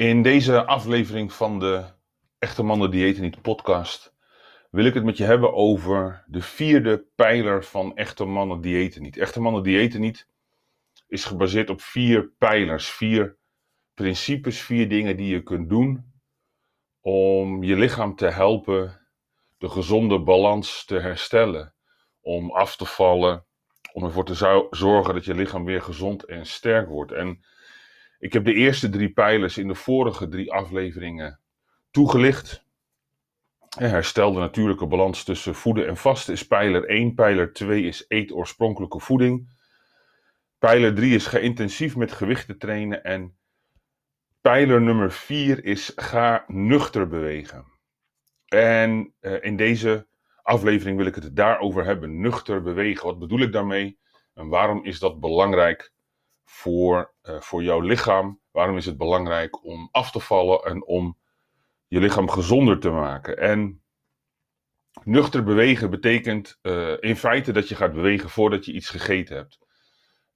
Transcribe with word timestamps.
In 0.00 0.22
deze 0.22 0.64
aflevering 0.64 1.32
van 1.32 1.58
de 1.58 1.84
Echte 2.38 2.62
Mannen 2.62 2.90
Diëten 2.90 3.22
Niet 3.22 3.42
podcast 3.42 4.14
wil 4.70 4.84
ik 4.84 4.94
het 4.94 5.04
met 5.04 5.16
je 5.16 5.24
hebben 5.24 5.54
over 5.54 6.24
de 6.26 6.42
vierde 6.42 7.06
pijler 7.14 7.64
van 7.64 7.96
Echte 7.96 8.24
Mannen 8.24 8.60
Diëten 8.60 9.02
Niet. 9.02 9.16
Echte 9.16 9.40
Mannen 9.40 9.62
Diëten 9.62 10.00
Niet 10.00 10.28
is 11.08 11.24
gebaseerd 11.24 11.70
op 11.70 11.80
vier 11.80 12.32
pijlers, 12.38 12.90
vier 12.90 13.36
principes, 13.94 14.60
vier 14.60 14.88
dingen 14.88 15.16
die 15.16 15.28
je 15.28 15.42
kunt 15.42 15.68
doen 15.68 16.12
om 17.00 17.62
je 17.62 17.76
lichaam 17.76 18.16
te 18.16 18.26
helpen 18.26 19.00
de 19.58 19.68
gezonde 19.68 20.20
balans 20.20 20.84
te 20.84 20.98
herstellen, 20.98 21.74
om 22.20 22.50
af 22.50 22.76
te 22.76 22.84
vallen, 22.84 23.44
om 23.92 24.04
ervoor 24.04 24.24
te 24.24 24.66
zorgen 24.70 25.14
dat 25.14 25.24
je 25.24 25.34
lichaam 25.34 25.64
weer 25.64 25.82
gezond 25.82 26.24
en 26.24 26.46
sterk 26.46 26.88
wordt. 26.88 27.12
En 27.12 27.44
ik 28.20 28.32
heb 28.32 28.44
de 28.44 28.54
eerste 28.54 28.88
drie 28.88 29.12
pijlers 29.12 29.58
in 29.58 29.68
de 29.68 29.74
vorige 29.74 30.28
drie 30.28 30.52
afleveringen 30.52 31.40
toegelicht. 31.90 32.64
Herstel 33.78 34.32
de 34.32 34.38
natuurlijke 34.38 34.86
balans 34.86 35.24
tussen 35.24 35.54
voeden 35.54 35.86
en 35.86 35.96
vasten 35.96 36.32
is 36.32 36.46
pijler 36.46 36.84
1. 36.84 37.14
Pijler 37.14 37.52
2 37.52 37.82
is 37.82 38.04
eet 38.08 38.32
oorspronkelijke 38.32 39.00
voeding. 39.00 39.48
Pijler 40.58 40.94
3 40.94 41.14
is 41.14 41.26
ga 41.26 41.38
intensief 41.38 41.96
met 41.96 42.12
gewichten 42.12 42.58
trainen. 42.58 43.04
En 43.04 43.36
pijler 44.40 44.82
nummer 44.82 45.12
4 45.12 45.64
is 45.64 45.92
ga 45.96 46.44
nuchter 46.46 47.08
bewegen. 47.08 47.64
En 48.46 49.14
uh, 49.20 49.44
in 49.44 49.56
deze 49.56 50.06
aflevering 50.42 50.96
wil 50.96 51.06
ik 51.06 51.14
het 51.14 51.36
daarover 51.36 51.84
hebben. 51.84 52.20
Nuchter 52.20 52.62
bewegen. 52.62 53.06
Wat 53.06 53.18
bedoel 53.18 53.40
ik 53.40 53.52
daarmee? 53.52 53.98
En 54.34 54.48
waarom 54.48 54.84
is 54.84 54.98
dat 54.98 55.20
belangrijk 55.20 55.92
voor, 56.50 57.12
uh, 57.22 57.40
voor 57.40 57.62
jouw 57.62 57.80
lichaam? 57.80 58.40
Waarom 58.50 58.76
is 58.76 58.86
het 58.86 58.96
belangrijk 58.96 59.64
om 59.64 59.88
af 59.92 60.10
te 60.10 60.20
vallen 60.20 60.62
en 60.62 60.86
om 60.86 61.18
je 61.86 62.00
lichaam 62.00 62.30
gezonder 62.30 62.78
te 62.78 62.90
maken? 62.90 63.38
En 63.38 63.82
nuchter 65.04 65.44
bewegen 65.44 65.90
betekent 65.90 66.58
uh, 66.62 66.96
in 67.00 67.16
feite 67.16 67.52
dat 67.52 67.68
je 67.68 67.74
gaat 67.74 67.92
bewegen 67.92 68.30
voordat 68.30 68.64
je 68.64 68.72
iets 68.72 68.88
gegeten 68.88 69.36
hebt. 69.36 69.58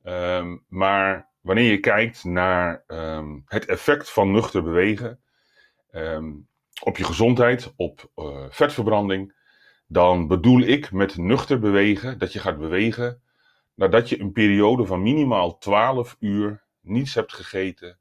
Um, 0.02 0.64
maar 0.68 1.30
wanneer 1.40 1.70
je 1.70 1.80
kijkt 1.80 2.24
naar 2.24 2.84
um, 2.86 3.42
het 3.46 3.66
effect 3.66 4.10
van 4.10 4.30
nuchter 4.30 4.62
bewegen 4.62 5.20
um, 5.90 6.48
op 6.82 6.96
je 6.96 7.04
gezondheid, 7.04 7.72
op 7.76 8.10
uh, 8.16 8.46
vetverbranding, 8.48 9.34
dan 9.86 10.28
bedoel 10.28 10.60
ik 10.60 10.92
met 10.92 11.16
nuchter 11.16 11.58
bewegen 11.58 12.18
dat 12.18 12.32
je 12.32 12.38
gaat 12.38 12.58
bewegen 12.58 13.22
nadat 13.74 14.08
je 14.08 14.20
een 14.20 14.32
periode 14.32 14.86
van 14.86 15.02
minimaal 15.02 15.58
12 15.58 16.16
uur 16.20 16.64
niets 16.80 17.14
hebt 17.14 17.32
gegeten 17.32 17.98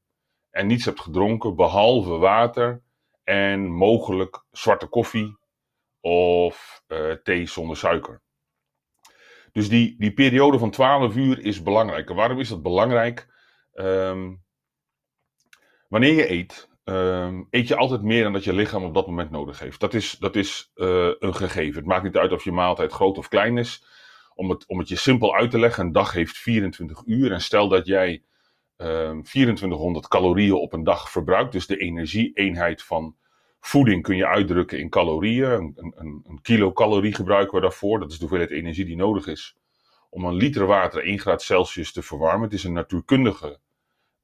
en 0.49 0.67
niets 0.67 0.85
hebt 0.85 0.99
gedronken, 0.99 1.55
behalve 1.55 2.17
water 2.17 2.81
en 3.23 3.71
mogelijk 3.71 4.43
zwarte 4.51 4.87
koffie 4.87 5.37
of 5.99 6.83
uh, 6.87 7.11
thee 7.11 7.45
zonder 7.45 7.77
suiker. 7.77 8.21
Dus 9.51 9.69
die, 9.69 9.95
die 9.97 10.13
periode 10.13 10.59
van 10.59 10.71
12 10.71 11.15
uur 11.15 11.39
is 11.39 11.63
belangrijk. 11.63 12.09
En 12.09 12.15
waarom 12.15 12.39
is 12.39 12.49
dat 12.49 12.61
belangrijk? 12.61 13.27
Um, 13.73 14.43
wanneer 15.87 16.13
je 16.13 16.31
eet, 16.31 16.69
um, 16.83 17.47
eet 17.49 17.67
je 17.67 17.75
altijd 17.75 18.01
meer 18.01 18.23
dan 18.23 18.33
dat 18.33 18.43
je 18.43 18.53
lichaam 18.53 18.83
op 18.83 18.93
dat 18.93 19.07
moment 19.07 19.29
nodig 19.29 19.59
heeft. 19.59 19.79
Dat 19.79 19.93
is, 19.93 20.11
dat 20.11 20.35
is 20.35 20.71
uh, 20.75 21.11
een 21.19 21.35
gegeven. 21.35 21.75
Het 21.75 21.85
maakt 21.85 22.03
niet 22.03 22.17
uit 22.17 22.31
of 22.31 22.43
je 22.43 22.51
maaltijd 22.51 22.91
groot 22.91 23.17
of 23.17 23.27
klein 23.27 23.57
is 23.57 23.85
om 24.35 24.49
het, 24.49 24.65
om 24.67 24.79
het 24.79 24.87
je 24.87 24.95
simpel 24.95 25.35
uit 25.35 25.51
te 25.51 25.59
leggen, 25.59 25.85
een 25.85 25.91
dag 25.91 26.11
heeft 26.11 26.37
24 26.37 27.01
uur. 27.05 27.31
En 27.31 27.41
stel 27.41 27.67
dat 27.67 27.85
jij 27.85 28.23
um, 28.77 29.23
2400 29.23 30.07
calorieën 30.07 30.53
op 30.53 30.73
een 30.73 30.83
dag 30.83 31.11
verbruikt. 31.11 31.51
Dus 31.51 31.67
de 31.67 31.77
energieeenheid 31.77 32.83
van 32.83 33.15
voeding 33.59 34.03
kun 34.03 34.15
je 34.15 34.27
uitdrukken 34.27 34.79
in 34.79 34.89
calorieën. 34.89 35.51
Een, 35.51 35.75
een, 35.75 36.21
een 36.27 36.41
kilocalorie 36.41 37.15
gebruiken 37.15 37.55
we 37.55 37.61
daarvoor. 37.61 37.99
Dat 37.99 38.11
is 38.11 38.15
de 38.17 38.21
hoeveelheid 38.21 38.51
energie 38.51 38.85
die 38.85 38.95
nodig 38.95 39.27
is 39.27 39.57
om 40.13 40.25
een 40.25 40.35
liter 40.35 40.65
water 40.65 41.03
1 41.03 41.19
graad 41.19 41.41
Celsius 41.41 41.91
te 41.91 42.01
verwarmen. 42.01 42.43
Het 42.43 42.53
is 42.53 42.63
een 42.63 42.73
natuurkundige 42.73 43.59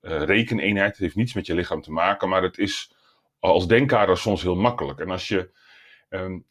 uh, 0.01 0.23
rekeneenheid. 0.23 0.91
Het 0.91 0.99
heeft 0.99 1.15
niets 1.15 1.33
met 1.33 1.45
je 1.45 1.55
lichaam 1.55 1.81
te 1.81 1.91
maken, 1.91 2.29
maar 2.29 2.43
het 2.43 2.57
is 2.57 2.91
als 3.39 3.67
denkkader 3.67 4.17
soms 4.17 4.41
heel 4.41 4.55
makkelijk. 4.55 4.99
En 4.99 5.09
als 5.09 5.27
je 5.27 5.51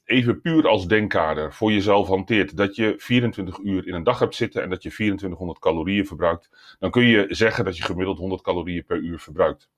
even 0.05 0.41
puur 0.41 0.69
als 0.69 0.87
denkkader 0.87 1.55
voor 1.55 1.73
jezelf 1.73 2.09
hanteert 2.09 2.57
dat 2.57 2.77
je 2.77 2.95
24 2.97 3.59
uur 3.59 3.87
in 3.87 3.95
een 3.95 4.05
dag 4.05 4.19
hebt 4.19 4.35
zitten 4.35 4.63
en 4.63 4.71
dat 4.71 4.83
je 4.83 4.91
2400 4.91 5.59
calorieën 5.59 6.07
verbruikt, 6.07 6.77
dan 6.79 6.91
kun 6.91 7.05
je 7.05 7.27
zeggen 7.29 7.65
dat 7.65 7.77
je 7.77 7.83
gemiddeld 7.83 8.19
100 8.19 8.43
calorieën 8.43 8.85
per 8.85 8.97
uur 8.97 9.19
verbruikt. 9.19 9.69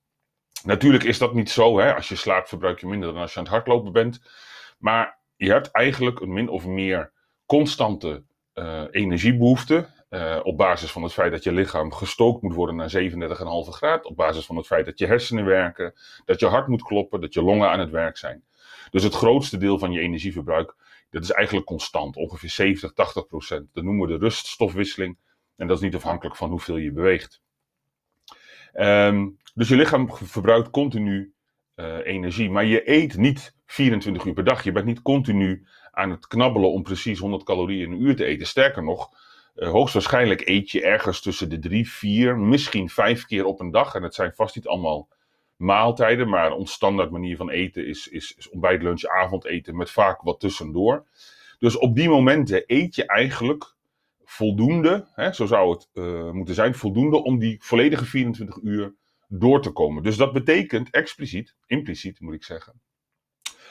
Natuurlijk 0.63 1.03
is 1.03 1.17
dat 1.17 1.33
niet 1.33 1.49
zo. 1.49 1.79
Hè? 1.79 1.95
Als 1.95 2.09
je 2.09 2.15
slaapt 2.15 2.49
verbruik 2.49 2.79
je 2.79 2.87
minder 2.87 3.13
dan 3.13 3.21
als 3.21 3.31
je 3.33 3.37
aan 3.37 3.43
het 3.43 3.53
hardlopen 3.53 3.91
bent. 3.91 4.21
Maar 4.77 5.17
je 5.35 5.49
hebt 5.51 5.71
eigenlijk 5.71 6.19
een 6.19 6.33
min 6.33 6.49
of 6.49 6.65
meer 6.65 7.11
constante 7.45 8.23
uh, 8.53 8.83
energiebehoefte. 8.91 9.99
Uh, 10.09 10.39
op 10.43 10.57
basis 10.57 10.91
van 10.91 11.03
het 11.03 11.13
feit 11.13 11.31
dat 11.31 11.43
je 11.43 11.51
lichaam 11.51 11.93
gestookt 11.93 12.41
moet 12.41 12.53
worden 12.53 12.75
naar 12.75 12.91
37,5 12.91 13.07
graden. 13.69 14.05
Op 14.05 14.15
basis 14.15 14.45
van 14.45 14.55
het 14.55 14.65
feit 14.65 14.85
dat 14.85 14.99
je 14.99 15.05
hersenen 15.05 15.45
werken. 15.45 15.93
Dat 16.25 16.39
je 16.39 16.45
hart 16.45 16.67
moet 16.67 16.83
kloppen. 16.83 17.21
Dat 17.21 17.33
je 17.33 17.43
longen 17.43 17.69
aan 17.69 17.79
het 17.79 17.89
werk 17.89 18.17
zijn. 18.17 18.43
Dus 18.91 19.03
het 19.03 19.13
grootste 19.13 19.57
deel 19.57 19.79
van 19.79 19.91
je 19.91 19.99
energieverbruik, 19.99 20.75
dat 21.09 21.23
is 21.23 21.31
eigenlijk 21.31 21.65
constant, 21.65 22.15
ongeveer 22.15 22.49
70, 22.49 22.93
80 22.93 23.27
procent. 23.27 23.69
Dat 23.73 23.83
noemen 23.83 24.07
we 24.07 24.13
de 24.13 24.19
ruststofwisseling 24.19 25.17
en 25.55 25.67
dat 25.67 25.77
is 25.77 25.83
niet 25.83 25.95
afhankelijk 25.95 26.35
van 26.35 26.49
hoeveel 26.49 26.77
je 26.77 26.91
beweegt. 26.91 27.41
Um, 28.73 29.37
dus 29.53 29.67
je 29.67 29.75
lichaam 29.75 30.15
verbruikt 30.15 30.69
continu 30.69 31.33
uh, 31.75 32.05
energie, 32.05 32.49
maar 32.49 32.65
je 32.65 32.89
eet 32.89 33.17
niet 33.17 33.55
24 33.65 34.25
uur 34.25 34.33
per 34.33 34.43
dag. 34.43 34.63
Je 34.63 34.71
bent 34.71 34.85
niet 34.85 35.01
continu 35.01 35.67
aan 35.91 36.09
het 36.09 36.27
knabbelen 36.27 36.71
om 36.71 36.83
precies 36.83 37.19
100 37.19 37.43
calorieën 37.43 37.91
een 37.91 38.01
uur 38.01 38.15
te 38.15 38.25
eten. 38.25 38.47
Sterker 38.47 38.83
nog, 38.83 39.09
uh, 39.55 39.69
hoogstwaarschijnlijk 39.69 40.47
eet 40.47 40.71
je 40.71 40.81
ergens 40.81 41.21
tussen 41.21 41.49
de 41.49 41.59
3, 41.59 41.89
4, 41.89 42.37
misschien 42.37 42.89
5 42.89 43.25
keer 43.25 43.45
op 43.45 43.59
een 43.59 43.71
dag. 43.71 43.95
En 43.95 44.03
het 44.03 44.15
zijn 44.15 44.33
vast 44.33 44.55
niet 44.55 44.67
allemaal 44.67 45.07
maaltijden, 45.61 46.29
maar 46.29 46.51
ons 46.51 46.71
standaard 46.71 47.11
manier 47.11 47.35
van 47.35 47.49
eten 47.49 47.87
is, 47.87 48.07
is, 48.07 48.33
is 48.37 48.49
ontbijt, 48.49 48.81
lunch, 48.81 49.05
avondeten 49.05 49.77
met 49.77 49.91
vaak 49.91 50.21
wat 50.21 50.39
tussendoor. 50.39 51.05
Dus 51.59 51.77
op 51.77 51.95
die 51.95 52.09
momenten 52.09 52.63
eet 52.65 52.95
je 52.95 53.05
eigenlijk 53.05 53.75
voldoende, 54.23 55.07
hè, 55.13 55.33
zo 55.33 55.45
zou 55.45 55.71
het 55.71 55.89
uh, 55.93 56.31
moeten 56.31 56.55
zijn, 56.55 56.75
voldoende 56.75 57.23
om 57.23 57.39
die 57.39 57.63
volledige 57.63 58.05
24 58.05 58.57
uur 58.61 58.93
door 59.27 59.61
te 59.61 59.71
komen. 59.71 60.03
Dus 60.03 60.17
dat 60.17 60.33
betekent 60.33 60.89
expliciet, 60.89 61.55
impliciet 61.65 62.19
moet 62.19 62.33
ik 62.33 62.43
zeggen, 62.43 62.81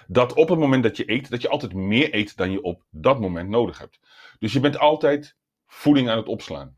dat 0.07 0.33
op 0.35 0.49
het 0.49 0.59
moment 0.59 0.83
dat 0.83 0.97
je 0.97 1.11
eet, 1.11 1.31
dat 1.31 1.43
je 1.43 1.49
altijd 1.49 1.75
meer 1.75 2.15
eet 2.15 2.37
dan 2.37 2.51
je 2.51 2.63
op 2.63 2.83
dat 2.91 3.21
moment 3.21 3.49
nodig 3.49 3.79
hebt. 3.79 4.01
Dus 4.39 4.53
je 4.53 4.61
bent 4.61 4.79
altijd 4.79 5.37
voeding 5.67 6.09
aan 6.09 6.17
het 6.17 6.29
opslaan. 6.29 6.77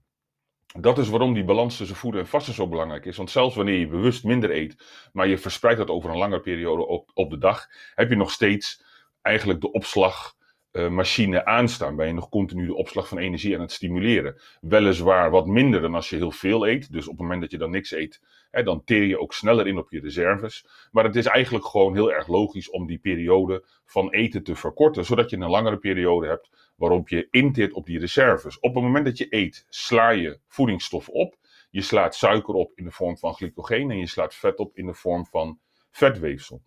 Dat 0.81 0.99
is 0.99 1.09
waarom 1.09 1.35
die 1.35 1.45
balans 1.45 1.77
tussen 1.77 1.97
voeden 1.97 2.21
en 2.21 2.27
vasten 2.27 2.55
zo 2.55 2.69
belangrijk 2.69 3.05
is. 3.05 3.17
Want 3.17 3.31
zelfs 3.31 3.57
wanneer 3.57 3.79
je 3.79 3.87
bewust 3.87 4.25
minder 4.25 4.51
eet, 4.51 5.09
maar 5.13 5.29
je 5.29 5.39
verspreidt 5.39 5.79
dat 5.79 5.89
over 5.89 6.11
een 6.11 6.17
langere 6.17 6.41
periode 6.41 6.87
op, 6.87 7.11
op 7.15 7.31
de 7.31 7.39
dag, 7.39 7.69
heb 7.95 8.09
je 8.09 8.17
nog 8.17 8.31
steeds 8.31 8.85
eigenlijk 9.23 9.61
de 9.61 9.73
opslagmachine 9.73 10.41
uh, 10.73 11.37
aanstaan. 11.45 11.97
Ben 11.97 12.07
je 12.07 12.13
nog 12.13 12.29
continu 12.29 12.67
de 12.67 12.75
opslag 12.75 13.09
van 13.09 13.19
energie 13.19 13.55
aan 13.55 13.61
het 13.61 13.73
stimuleren. 13.73 14.41
Weliswaar 14.61 15.31
wat 15.31 15.47
minder 15.47 15.81
dan 15.81 15.95
als 15.95 16.11
je 16.11 16.17
heel 16.17 16.31
veel 16.31 16.69
eet. 16.69 16.93
Dus 16.93 17.05
op 17.05 17.13
het 17.13 17.21
moment 17.21 17.41
dat 17.41 17.51
je 17.51 17.59
dan 17.59 17.71
niks 17.71 17.91
eet, 17.91 18.21
hè, 18.51 18.63
dan 18.63 18.85
teer 18.85 19.03
je 19.03 19.21
ook 19.21 19.33
sneller 19.33 19.67
in 19.67 19.79
op 19.79 19.91
je 19.91 20.01
reserves. 20.01 20.67
Maar 20.91 21.05
het 21.05 21.17
is 21.17 21.27
eigenlijk 21.27 21.67
gewoon 21.67 21.95
heel 21.95 22.13
erg 22.13 22.27
logisch 22.27 22.71
om 22.71 22.87
die 22.87 22.99
periode 22.99 23.65
van 23.85 24.11
eten 24.11 24.43
te 24.43 24.55
verkorten, 24.55 25.05
zodat 25.05 25.31
je 25.31 25.37
een 25.37 25.51
langere 25.51 25.79
periode 25.79 26.27
hebt 26.27 26.51
waarop 26.77 27.09
je 27.09 27.29
inteert 27.31 27.73
op 27.73 27.87
die 27.87 27.99
reserves. 27.99 28.59
Op 28.59 28.75
het 28.75 28.83
moment 28.83 29.05
dat 29.05 29.19
je 29.19 29.27
eet, 29.31 29.67
sla 29.69 30.11
je 30.11 30.39
voedingsstof 30.49 31.09
op. 31.09 31.37
Je 31.71 31.83
slaat 31.83 32.15
suiker 32.15 32.55
op 32.55 32.73
in 32.75 32.85
de 32.85 32.91
vorm 32.91 33.19
van 33.19 33.35
glycogeen 33.35 33.91
en 33.91 33.99
je 33.99 34.07
slaat 34.07 34.35
vet 34.35 34.59
op 34.59 34.77
in 34.77 34.87
de 34.87 34.95
vorm 34.95 35.27
van 35.27 35.59
vetweefsel. 35.91 36.63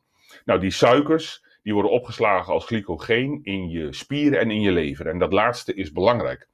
Nou, 0.45 0.59
die 0.59 0.71
suikers 0.71 1.43
die 1.65 1.73
worden 1.73 1.91
opgeslagen 1.91 2.53
als 2.53 2.65
glycogeen 2.65 3.39
in 3.43 3.69
je 3.69 3.93
spieren 3.93 4.39
en 4.39 4.51
in 4.51 4.61
je 4.61 4.71
lever. 4.71 5.07
En 5.07 5.19
dat 5.19 5.33
laatste 5.33 5.73
is 5.73 5.91
belangrijk. 5.91 6.47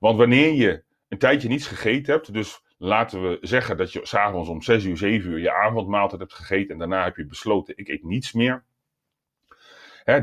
Want 0.00 0.18
wanneer 0.18 0.52
je 0.52 0.82
een 1.08 1.18
tijdje 1.18 1.48
niets 1.48 1.66
gegeten 1.66 2.12
hebt, 2.12 2.32
dus 2.32 2.62
laten 2.78 3.22
we 3.22 3.38
zeggen 3.40 3.76
dat 3.76 3.92
je 3.92 4.00
s'avonds 4.02 4.48
om 4.48 4.62
6 4.62 4.84
uur, 4.84 4.96
7 4.96 5.30
uur 5.30 5.38
je 5.38 5.52
avondmaaltijd 5.52 6.20
hebt 6.20 6.34
gegeten 6.34 6.70
en 6.70 6.78
daarna 6.78 7.04
heb 7.04 7.16
je 7.16 7.26
besloten, 7.26 7.76
ik 7.76 7.88
eet 7.88 8.04
niets 8.04 8.32
meer 8.32 8.64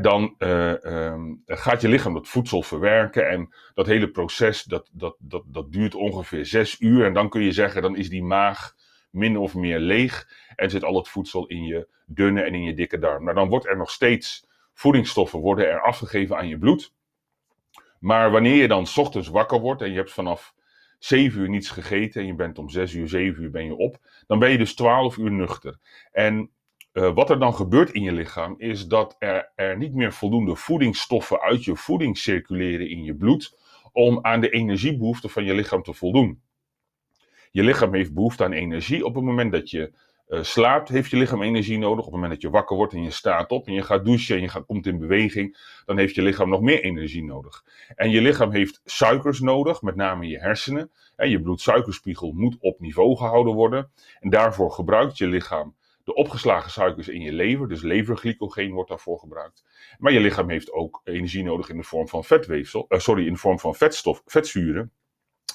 dan 0.01 0.35
uh, 0.39 0.71
um, 0.83 1.41
gaat 1.45 1.81
je 1.81 1.87
lichaam 1.87 2.13
dat 2.13 2.27
voedsel 2.27 2.61
verwerken. 2.61 3.29
En 3.29 3.53
dat 3.73 3.85
hele 3.85 4.09
proces, 4.09 4.63
dat, 4.63 4.89
dat, 4.91 5.15
dat, 5.19 5.43
dat 5.45 5.71
duurt 5.71 5.95
ongeveer 5.95 6.45
zes 6.45 6.79
uur. 6.79 7.05
En 7.05 7.13
dan 7.13 7.29
kun 7.29 7.41
je 7.41 7.51
zeggen, 7.51 7.81
dan 7.81 7.95
is 7.95 8.09
die 8.09 8.23
maag 8.23 8.75
min 9.15 9.37
of 9.37 9.55
meer 9.55 9.79
leeg. 9.79 10.27
En 10.55 10.69
zit 10.69 10.83
al 10.83 10.95
het 10.95 11.07
voedsel 11.07 11.47
in 11.47 11.63
je 11.63 11.87
dunne 12.05 12.41
en 12.41 12.53
in 12.53 12.63
je 12.63 12.73
dikke 12.73 12.99
darm. 12.99 13.23
Maar 13.23 13.33
dan 13.33 13.49
wordt 13.49 13.67
er 13.67 13.77
nog 13.77 13.91
steeds 13.91 14.47
voedingsstoffen 14.73 15.39
worden 15.39 15.67
er 15.67 15.81
afgegeven 15.81 16.37
aan 16.37 16.47
je 16.47 16.57
bloed. 16.57 16.93
Maar 17.99 18.31
wanneer 18.31 18.55
je 18.55 18.67
dan 18.67 18.87
ochtends 18.95 19.27
wakker 19.27 19.59
wordt 19.59 19.81
en 19.81 19.89
je 19.89 19.95
hebt 19.95 20.11
vanaf 20.11 20.53
7 20.99 21.41
uur 21.41 21.49
niets 21.49 21.69
gegeten 21.69 22.21
en 22.21 22.27
je 22.27 22.35
bent 22.35 22.57
om 22.57 22.69
6 22.69 22.93
uur, 22.93 23.07
7 23.07 23.43
uur 23.43 23.51
ben 23.51 23.65
je 23.65 23.75
op, 23.75 23.97
dan 24.27 24.39
ben 24.39 24.51
je 24.51 24.57
dus 24.57 24.75
12 24.75 25.17
uur 25.17 25.31
nuchter. 25.31 25.77
En 26.11 26.51
uh, 26.93 27.13
wat 27.13 27.29
er 27.29 27.39
dan 27.39 27.55
gebeurt 27.55 27.91
in 27.91 28.01
je 28.01 28.11
lichaam 28.11 28.55
is 28.57 28.87
dat 28.87 29.15
er, 29.19 29.51
er 29.55 29.77
niet 29.77 29.93
meer 29.93 30.13
voldoende 30.13 30.55
voedingsstoffen 30.55 31.41
uit 31.41 31.63
je 31.63 31.75
voeding 31.75 32.17
circuleren 32.17 32.89
in 32.89 33.03
je 33.03 33.15
bloed 33.15 33.57
om 33.91 34.19
aan 34.21 34.41
de 34.41 34.49
energiebehoeften 34.49 35.29
van 35.29 35.43
je 35.43 35.53
lichaam 35.53 35.83
te 35.83 35.93
voldoen. 35.93 36.41
Je 37.55 37.63
lichaam 37.63 37.93
heeft 37.93 38.13
behoefte 38.13 38.43
aan 38.43 38.51
energie. 38.51 39.05
Op 39.05 39.15
het 39.15 39.23
moment 39.23 39.51
dat 39.51 39.69
je 39.69 39.93
uh, 40.27 40.43
slaapt, 40.43 40.89
heeft 40.89 41.09
je 41.09 41.17
lichaam 41.17 41.41
energie 41.41 41.77
nodig. 41.77 41.99
Op 41.99 42.05
het 42.05 42.13
moment 42.13 42.31
dat 42.31 42.41
je 42.41 42.49
wakker 42.49 42.75
wordt 42.75 42.93
en 42.93 43.03
je 43.03 43.11
staat 43.11 43.51
op 43.51 43.67
en 43.67 43.73
je 43.73 43.81
gaat 43.81 44.05
douchen 44.05 44.35
en 44.35 44.41
je 44.41 44.49
gaat, 44.49 44.65
komt 44.65 44.85
in 44.85 44.99
beweging, 44.99 45.57
dan 45.85 45.97
heeft 45.97 46.15
je 46.15 46.21
lichaam 46.21 46.49
nog 46.49 46.61
meer 46.61 46.83
energie 46.83 47.23
nodig. 47.23 47.63
En 47.95 48.09
je 48.09 48.21
lichaam 48.21 48.51
heeft 48.51 48.81
suikers 48.85 49.39
nodig, 49.39 49.81
met 49.81 49.95
name 49.95 50.27
je 50.27 50.39
hersenen. 50.39 50.91
En 51.15 51.29
je 51.29 51.41
bloedsuikerspiegel 51.41 52.31
moet 52.31 52.57
op 52.59 52.79
niveau 52.79 53.17
gehouden 53.17 53.53
worden. 53.53 53.91
En 54.19 54.29
daarvoor 54.29 54.71
gebruikt 54.71 55.17
je 55.17 55.27
lichaam 55.27 55.75
de 56.03 56.13
opgeslagen 56.13 56.71
suikers 56.71 57.07
in 57.07 57.21
je 57.21 57.31
lever, 57.31 57.67
dus 57.67 57.81
leverglycogeen 57.81 58.71
wordt 58.71 58.89
daarvoor 58.89 59.19
gebruikt. 59.19 59.65
Maar 59.97 60.11
je 60.11 60.19
lichaam 60.19 60.49
heeft 60.49 60.71
ook 60.71 61.01
energie 61.03 61.43
nodig 61.43 61.69
in 61.69 61.77
de 61.77 61.83
vorm 61.83 62.07
van 62.07 62.23
vetweefsel, 62.23 62.85
uh, 62.89 62.99
sorry, 62.99 63.25
in 63.25 63.33
de 63.33 63.39
vorm 63.39 63.59
van 63.59 63.75
vetstof, 63.75 64.21
vetzuren. 64.25 64.91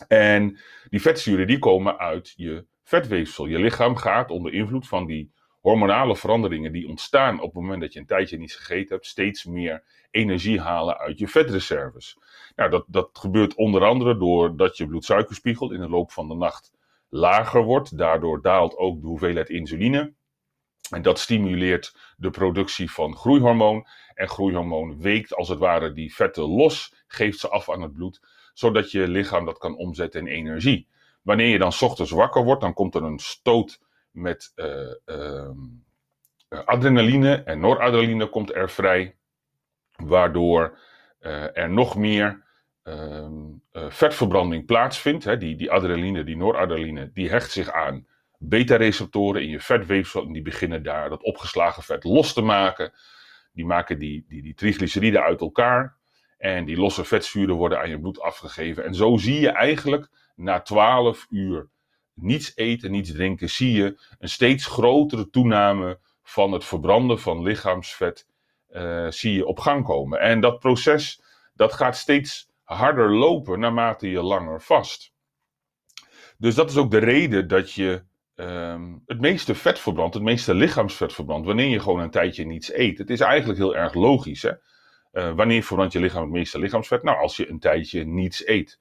En 0.09 0.59
die 0.89 1.01
vetzuren 1.01 1.47
die 1.47 1.59
komen 1.59 1.99
uit 1.99 2.33
je 2.37 2.67
vetweefsel. 2.83 3.47
Je 3.47 3.59
lichaam 3.59 3.97
gaat 3.97 4.31
onder 4.31 4.53
invloed 4.53 4.89
van 4.89 5.07
die 5.07 5.33
hormonale 5.61 6.17
veranderingen 6.17 6.73
die 6.73 6.89
ontstaan 6.89 7.41
op 7.41 7.55
het 7.55 7.63
moment 7.63 7.81
dat 7.81 7.93
je 7.93 8.01
een 8.01 8.07
tijdje 8.07 8.39
niets 8.39 8.55
gegeten 8.55 8.95
hebt, 8.95 9.07
steeds 9.07 9.45
meer 9.45 9.85
energie 10.11 10.61
halen 10.61 10.99
uit 10.99 11.19
je 11.19 11.29
vetreserves. 11.29 12.19
Nou, 12.57 12.71
dat, 12.71 12.85
dat 12.89 13.11
gebeurt 13.13 13.55
onder 13.55 13.85
andere 13.85 14.17
doordat 14.17 14.77
je 14.77 14.87
bloedsuikerspiegel 14.87 15.73
in 15.73 15.81
de 15.81 15.89
loop 15.89 16.13
van 16.13 16.29
de 16.29 16.35
nacht 16.35 16.73
lager 17.09 17.63
wordt. 17.63 17.99
Daardoor 17.99 18.43
daalt 18.43 18.77
ook 18.77 19.01
de 19.01 19.07
hoeveelheid 19.07 19.49
insuline. 19.49 20.15
En 20.91 21.03
dat 21.03 21.19
stimuleert 21.19 21.97
de 22.17 22.31
productie 22.31 22.91
van 22.91 23.17
groeihormoon. 23.17 23.87
En 24.15 24.29
groeihormoon 24.29 25.01
weekt 25.01 25.35
als 25.35 25.49
het 25.49 25.59
ware 25.59 25.93
die 25.93 26.15
vetten 26.15 26.43
los, 26.43 26.95
geeft 27.07 27.39
ze 27.39 27.49
af 27.49 27.71
aan 27.71 27.83
het 27.83 27.93
bloed, 27.93 28.21
zodat 28.53 28.91
je 28.91 29.09
lichaam 29.09 29.45
dat 29.45 29.59
kan 29.59 29.77
omzetten 29.77 30.21
in 30.21 30.27
energie. 30.27 30.89
Wanneer 31.23 31.49
je 31.49 31.59
dan 31.59 31.73
ochtends 31.81 32.11
wakker 32.11 32.45
wordt, 32.45 32.61
dan 32.61 32.75
komt 32.75 32.95
er 32.95 33.03
een 33.03 33.19
stoot 33.19 33.81
met 34.11 34.53
uh, 34.57 34.95
uh, 35.07 35.51
adrenaline 36.65 37.35
en 37.35 37.61
noradrenaline 37.61 38.29
komt 38.29 38.55
er 38.55 38.71
vrij, 38.71 39.17
waardoor 39.97 40.79
uh, 41.21 41.57
er 41.57 41.71
nog 41.71 41.97
meer 41.97 42.45
ehm, 42.83 43.33
vetverbranding 43.73 44.67
plaatsvindt. 44.67 45.25
Hè. 45.25 45.37
Die, 45.37 45.57
die 45.57 45.71
adrenaline, 45.71 46.25
die 46.25 46.37
noradrenaline, 46.37 47.11
die 47.13 47.31
hecht 47.31 47.51
zich 47.51 47.71
aan 47.71 48.07
beta-receptoren 48.39 49.43
in 49.43 49.49
je 49.49 49.61
vetweefsel 49.61 50.23
en 50.23 50.33
die 50.33 50.43
beginnen 50.43 50.83
daar 50.83 51.09
dat 51.09 51.23
opgeslagen 51.23 51.83
vet 51.83 52.05
los 52.05 52.33
te 52.33 52.43
maken. 52.43 52.93
Die 53.53 53.67
maken 53.67 53.99
die, 53.99 54.25
die, 54.29 54.43
die 54.43 54.55
triglyceriden 54.55 55.23
uit 55.23 55.41
elkaar 55.41 55.99
en 56.41 56.65
die 56.65 56.77
losse 56.77 57.05
vetzuren 57.05 57.55
worden 57.55 57.81
aan 57.81 57.89
je 57.89 58.01
bloed 58.01 58.21
afgegeven. 58.21 58.85
En 58.85 58.95
zo 58.95 59.17
zie 59.17 59.41
je 59.41 59.49
eigenlijk 59.49 60.09
na 60.35 60.61
12 60.61 61.27
uur 61.31 61.69
niets 62.15 62.53
eten, 62.57 62.91
niets 62.91 63.13
drinken, 63.13 63.51
zie 63.51 63.73
je 63.73 64.01
een 64.19 64.29
steeds 64.29 64.67
grotere 64.67 65.31
toename 65.31 65.99
van 66.23 66.53
het 66.53 66.65
verbranden 66.65 67.21
van 67.21 67.43
lichaamsvet 67.43 68.27
uh, 68.71 69.11
zie 69.11 69.35
je 69.35 69.47
op 69.47 69.59
gang 69.59 69.85
komen. 69.85 70.21
En 70.21 70.41
dat 70.41 70.59
proces 70.59 71.23
dat 71.55 71.73
gaat 71.73 71.97
steeds 71.97 72.49
harder 72.63 73.15
lopen 73.15 73.61
naarmate 73.61 74.11
je 74.11 74.23
langer 74.23 74.63
vast. 74.63 75.13
Dus 76.39 76.55
dat 76.55 76.71
is 76.71 76.77
ook 76.77 76.91
de 76.91 76.99
reden 76.99 77.49
dat 77.49 77.73
je 77.73 78.03
um, 78.35 79.03
het 79.07 79.21
meeste 79.21 79.55
vet 79.55 79.79
verbrandt, 79.79 80.15
het 80.15 80.23
meeste 80.23 80.55
lichaamsvet 80.55 81.13
verbrandt, 81.13 81.47
wanneer 81.47 81.69
je 81.69 81.81
gewoon 81.81 82.01
een 82.01 82.11
tijdje 82.11 82.47
niets 82.47 82.73
eet. 82.73 82.99
Het 82.99 83.11
is 83.11 83.21
eigenlijk 83.21 83.59
heel 83.59 83.77
erg 83.77 83.95
logisch. 83.95 84.43
Hè? 84.43 84.53
Uh, 85.13 85.35
wanneer 85.35 85.63
verbrandt 85.63 85.93
je 85.93 86.01
lichaam 86.01 86.23
het 86.23 86.31
meeste 86.31 86.59
lichaamsvet? 86.59 87.03
Nou, 87.03 87.19
als 87.19 87.37
je 87.37 87.51
een 87.51 87.59
tijdje 87.59 88.05
niets 88.05 88.47
eet. 88.47 88.79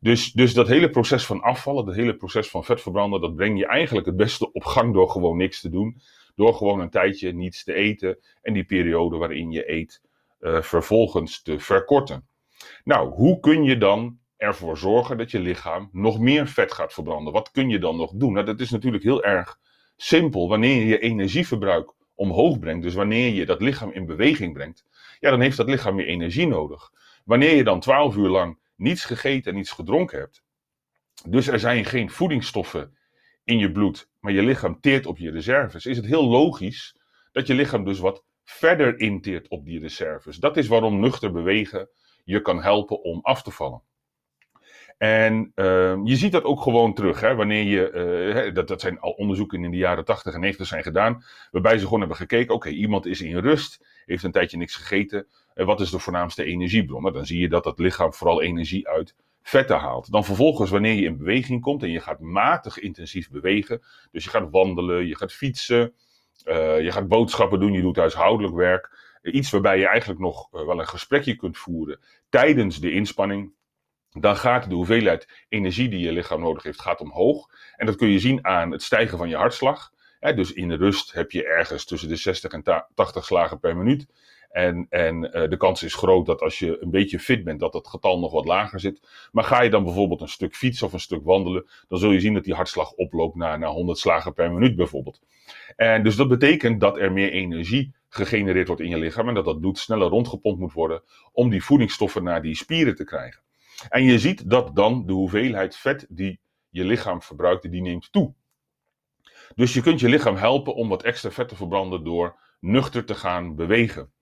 Dus, 0.00 0.32
dus 0.32 0.54
dat 0.54 0.68
hele 0.68 0.90
proces 0.90 1.26
van 1.26 1.40
afvallen, 1.40 1.84
dat 1.84 1.94
hele 1.94 2.16
proces 2.16 2.50
van 2.50 2.64
vet 2.64 2.80
verbranden, 2.80 3.20
dat 3.20 3.36
breng 3.36 3.58
je 3.58 3.66
eigenlijk 3.66 4.06
het 4.06 4.16
beste 4.16 4.52
op 4.52 4.64
gang 4.64 4.92
door 4.92 5.10
gewoon 5.10 5.36
niks 5.36 5.60
te 5.60 5.70
doen. 5.70 6.00
Door 6.34 6.54
gewoon 6.54 6.80
een 6.80 6.90
tijdje 6.90 7.32
niets 7.32 7.64
te 7.64 7.74
eten 7.74 8.18
en 8.42 8.52
die 8.52 8.64
periode 8.64 9.16
waarin 9.16 9.50
je 9.50 9.70
eet 9.70 10.02
uh, 10.40 10.62
vervolgens 10.62 11.42
te 11.42 11.58
verkorten. 11.58 12.26
Nou, 12.84 13.08
hoe 13.08 13.40
kun 13.40 13.64
je 13.64 13.78
dan 13.78 14.18
ervoor 14.36 14.78
zorgen 14.78 15.18
dat 15.18 15.30
je 15.30 15.38
lichaam 15.38 15.88
nog 15.92 16.18
meer 16.18 16.48
vet 16.48 16.72
gaat 16.72 16.92
verbranden. 16.92 17.32
Wat 17.32 17.50
kun 17.50 17.68
je 17.68 17.78
dan 17.78 17.96
nog 17.96 18.12
doen? 18.14 18.32
Nou, 18.32 18.46
dat 18.46 18.60
is 18.60 18.70
natuurlijk 18.70 19.04
heel 19.04 19.24
erg 19.24 19.58
simpel. 19.96 20.48
Wanneer 20.48 20.76
je 20.76 20.86
je 20.86 20.98
energieverbruik 20.98 21.92
omhoog 22.14 22.58
brengt, 22.58 22.82
dus 22.82 22.94
wanneer 22.94 23.32
je 23.32 23.46
dat 23.46 23.60
lichaam 23.60 23.90
in 23.92 24.06
beweging 24.06 24.52
brengt, 24.52 24.84
ja, 25.24 25.30
dan 25.30 25.40
heeft 25.40 25.56
dat 25.56 25.68
lichaam 25.68 25.94
meer 25.94 26.06
energie 26.06 26.46
nodig. 26.46 26.90
Wanneer 27.24 27.54
je 27.54 27.64
dan 27.64 27.80
12 27.80 28.16
uur 28.16 28.28
lang 28.28 28.58
niets 28.76 29.04
gegeten 29.04 29.50
en 29.50 29.56
niets 29.56 29.70
gedronken 29.70 30.18
hebt, 30.18 30.42
dus 31.28 31.46
er 31.46 31.58
zijn 31.58 31.84
geen 31.84 32.10
voedingsstoffen 32.10 32.96
in 33.44 33.58
je 33.58 33.72
bloed, 33.72 34.10
maar 34.20 34.32
je 34.32 34.42
lichaam 34.42 34.80
teert 34.80 35.06
op 35.06 35.18
je 35.18 35.30
reserves, 35.30 35.86
is 35.86 35.96
het 35.96 36.06
heel 36.06 36.24
logisch 36.24 36.96
dat 37.32 37.46
je 37.46 37.54
lichaam 37.54 37.84
dus 37.84 37.98
wat 37.98 38.24
verder 38.42 38.98
inteert 38.98 39.48
op 39.48 39.64
die 39.64 39.80
reserves. 39.80 40.36
Dat 40.36 40.56
is 40.56 40.66
waarom 40.66 41.00
nuchter 41.00 41.32
bewegen 41.32 41.88
je 42.24 42.40
kan 42.40 42.62
helpen 42.62 43.02
om 43.02 43.20
af 43.22 43.42
te 43.42 43.50
vallen. 43.50 43.82
En 44.98 45.52
uh, 45.54 45.96
je 46.04 46.16
ziet 46.16 46.32
dat 46.32 46.44
ook 46.44 46.60
gewoon 46.60 46.94
terug, 46.94 47.20
hè, 47.20 47.34
wanneer 47.34 47.64
je, 47.64 47.92
uh, 48.46 48.54
dat, 48.54 48.68
dat 48.68 48.80
zijn 48.80 49.00
al 49.00 49.10
onderzoeken 49.10 49.64
in 49.64 49.70
de 49.70 49.76
jaren 49.76 50.04
80 50.04 50.34
en 50.34 50.40
90 50.40 50.66
zijn 50.66 50.82
gedaan, 50.82 51.24
waarbij 51.50 51.78
ze 51.78 51.84
gewoon 51.84 51.98
hebben 51.98 52.16
gekeken, 52.16 52.54
oké, 52.54 52.68
iemand 52.68 53.06
is 53.06 53.20
in 53.20 53.38
rust, 53.38 53.84
heeft 54.06 54.24
een 54.24 54.32
tijdje 54.32 54.56
niks 54.56 54.76
gegeten, 54.76 55.26
en 55.54 55.66
wat 55.66 55.80
is 55.80 55.90
de 55.90 55.98
voornaamste 55.98 56.44
energiebron? 56.44 57.02
Nou, 57.02 57.14
dan 57.14 57.26
zie 57.26 57.40
je 57.40 57.48
dat 57.48 57.64
het 57.64 57.78
lichaam 57.78 58.12
vooral 58.12 58.42
energie 58.42 58.88
uit 58.88 59.14
vetten 59.42 59.78
haalt. 59.78 60.12
Dan 60.12 60.24
vervolgens, 60.24 60.70
wanneer 60.70 60.94
je 60.94 61.04
in 61.04 61.16
beweging 61.16 61.60
komt 61.60 61.82
en 61.82 61.90
je 61.90 62.00
gaat 62.00 62.20
matig 62.20 62.78
intensief 62.78 63.30
bewegen, 63.30 63.82
dus 64.12 64.24
je 64.24 64.30
gaat 64.30 64.50
wandelen, 64.50 65.06
je 65.06 65.16
gaat 65.16 65.32
fietsen, 65.32 65.92
uh, 66.44 66.80
je 66.80 66.92
gaat 66.92 67.08
boodschappen 67.08 67.60
doen, 67.60 67.72
je 67.72 67.80
doet 67.80 67.96
huishoudelijk 67.96 68.54
werk, 68.54 68.98
iets 69.22 69.50
waarbij 69.50 69.78
je 69.78 69.86
eigenlijk 69.86 70.20
nog 70.20 70.48
wel 70.50 70.80
een 70.80 70.88
gesprekje 70.88 71.36
kunt 71.36 71.58
voeren 71.58 72.00
tijdens 72.28 72.80
de 72.80 72.92
inspanning, 72.92 73.52
dan 74.20 74.36
gaat 74.36 74.68
de 74.68 74.74
hoeveelheid 74.74 75.28
energie 75.48 75.88
die 75.88 76.00
je 76.00 76.12
lichaam 76.12 76.40
nodig 76.40 76.62
heeft, 76.62 76.80
gaat 76.80 77.00
omhoog. 77.00 77.50
En 77.76 77.86
dat 77.86 77.96
kun 77.96 78.08
je 78.08 78.18
zien 78.18 78.46
aan 78.46 78.70
het 78.70 78.82
stijgen 78.82 79.18
van 79.18 79.28
je 79.28 79.36
hartslag. 79.36 79.92
dus 80.20 80.52
in 80.52 80.72
rust 80.72 81.12
heb 81.12 81.30
je 81.30 81.44
ergens 81.44 81.84
tussen 81.84 82.08
de 82.08 82.16
60 82.16 82.52
en 82.52 82.86
80 82.94 83.24
slagen 83.24 83.60
per 83.60 83.76
minuut. 83.76 84.06
En, 84.50 84.86
en 84.90 85.24
uh, 85.24 85.48
de 85.48 85.56
kans 85.56 85.82
is 85.82 85.94
groot 85.94 86.26
dat 86.26 86.40
als 86.40 86.58
je 86.58 86.82
een 86.82 86.90
beetje 86.90 87.18
fit 87.18 87.44
bent, 87.44 87.60
dat 87.60 87.72
dat 87.72 87.88
getal 87.88 88.18
nog 88.18 88.32
wat 88.32 88.44
lager 88.44 88.80
zit. 88.80 89.28
Maar 89.32 89.44
ga 89.44 89.62
je 89.62 89.70
dan 89.70 89.84
bijvoorbeeld 89.84 90.20
een 90.20 90.28
stuk 90.28 90.54
fietsen 90.54 90.86
of 90.86 90.92
een 90.92 91.00
stuk 91.00 91.24
wandelen, 91.24 91.66
dan 91.88 91.98
zul 91.98 92.10
je 92.10 92.20
zien 92.20 92.34
dat 92.34 92.44
die 92.44 92.54
hartslag 92.54 92.92
oploopt 92.92 93.34
naar, 93.34 93.58
naar 93.58 93.70
100 93.70 93.98
slagen 93.98 94.32
per 94.32 94.52
minuut 94.52 94.76
bijvoorbeeld. 94.76 95.20
En 95.76 96.02
dus 96.02 96.16
dat 96.16 96.28
betekent 96.28 96.80
dat 96.80 96.98
er 96.98 97.12
meer 97.12 97.30
energie 97.30 97.94
gegenereerd 98.08 98.66
wordt 98.66 98.82
in 98.82 98.88
je 98.88 98.98
lichaam 98.98 99.28
en 99.28 99.34
dat 99.34 99.44
dat 99.44 99.60
bloed 99.60 99.78
sneller 99.78 100.08
rondgepompt 100.08 100.60
moet 100.60 100.72
worden 100.72 101.02
om 101.32 101.50
die 101.50 101.64
voedingsstoffen 101.64 102.22
naar 102.24 102.42
die 102.42 102.56
spieren 102.56 102.94
te 102.94 103.04
krijgen. 103.04 103.42
En 103.88 104.02
je 104.02 104.18
ziet 104.18 104.50
dat 104.50 104.76
dan 104.76 105.06
de 105.06 105.12
hoeveelheid 105.12 105.76
vet 105.76 106.06
die 106.08 106.40
je 106.68 106.84
lichaam 106.84 107.22
verbruikt, 107.22 107.70
die 107.70 107.82
neemt 107.82 108.12
toe. 108.12 108.34
Dus 109.54 109.74
je 109.74 109.82
kunt 109.82 110.00
je 110.00 110.08
lichaam 110.08 110.36
helpen 110.36 110.74
om 110.74 110.88
wat 110.88 111.02
extra 111.02 111.30
vet 111.30 111.48
te 111.48 111.56
verbranden 111.56 112.04
door 112.04 112.36
nuchter 112.60 113.04
te 113.04 113.14
gaan 113.14 113.56
bewegen. 113.56 114.12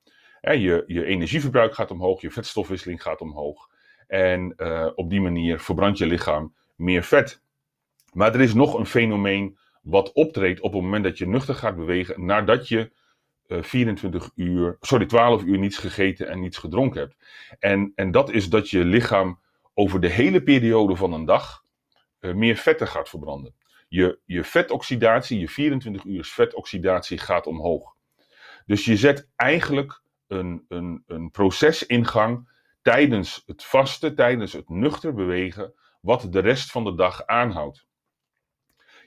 je, 0.40 0.84
je 0.86 1.04
energieverbruik 1.04 1.74
gaat 1.74 1.90
omhoog, 1.90 2.20
je 2.20 2.30
vetstofwisseling 2.30 3.02
gaat 3.02 3.20
omhoog. 3.20 3.70
En 4.06 4.54
uh, 4.56 4.88
op 4.94 5.10
die 5.10 5.20
manier 5.20 5.60
verbrandt 5.60 5.98
je 5.98 6.06
lichaam 6.06 6.54
meer 6.76 7.02
vet. 7.02 7.42
Maar 8.12 8.34
er 8.34 8.40
is 8.40 8.54
nog 8.54 8.74
een 8.74 8.86
fenomeen 8.86 9.58
wat 9.82 10.12
optreedt 10.12 10.60
op 10.60 10.72
het 10.72 10.82
moment 10.82 11.04
dat 11.04 11.18
je 11.18 11.26
nuchter 11.26 11.54
gaat 11.54 11.76
bewegen 11.76 12.24
nadat 12.24 12.68
je 12.68 12.92
24 13.46 14.22
eh, 14.22 14.30
uur, 14.34 14.76
sorry, 14.80 15.06
12 15.06 15.42
uur 15.42 15.58
niets 15.58 15.78
gegeten 15.78 16.28
en 16.28 16.40
niets 16.40 16.58
gedronken 16.58 17.00
hebt. 17.00 17.16
En, 17.58 17.92
en 17.94 18.10
dat 18.10 18.30
is 18.30 18.48
dat 18.48 18.70
je 18.70 18.84
lichaam 18.84 19.40
over 19.74 20.00
de 20.00 20.08
hele 20.08 20.42
periode 20.42 20.96
van 20.96 21.12
een 21.12 21.24
dag 21.24 21.64
uh, 22.20 22.34
meer 22.34 22.56
vetten 22.56 22.88
gaat 22.88 23.08
verbranden. 23.08 23.54
Je, 23.88 24.18
je 24.24 24.44
vetoxidatie, 24.44 25.38
je 25.38 25.48
24 25.48 26.04
uur 26.04 26.24
vetoxidatie 26.24 27.18
gaat 27.18 27.46
omhoog. 27.46 27.94
Dus 28.66 28.84
je 28.84 28.96
zet 28.96 29.28
eigenlijk 29.36 30.02
een, 30.26 30.64
een, 30.68 31.02
een 31.06 31.30
proces 31.30 31.86
in 31.86 32.06
gang 32.06 32.50
tijdens 32.82 33.42
het 33.46 33.64
vasten, 33.64 34.14
tijdens 34.14 34.52
het 34.52 34.68
nuchter 34.68 35.14
bewegen, 35.14 35.74
wat 36.00 36.26
de 36.30 36.40
rest 36.40 36.70
van 36.70 36.84
de 36.84 36.94
dag 36.94 37.26
aanhoudt. 37.26 37.86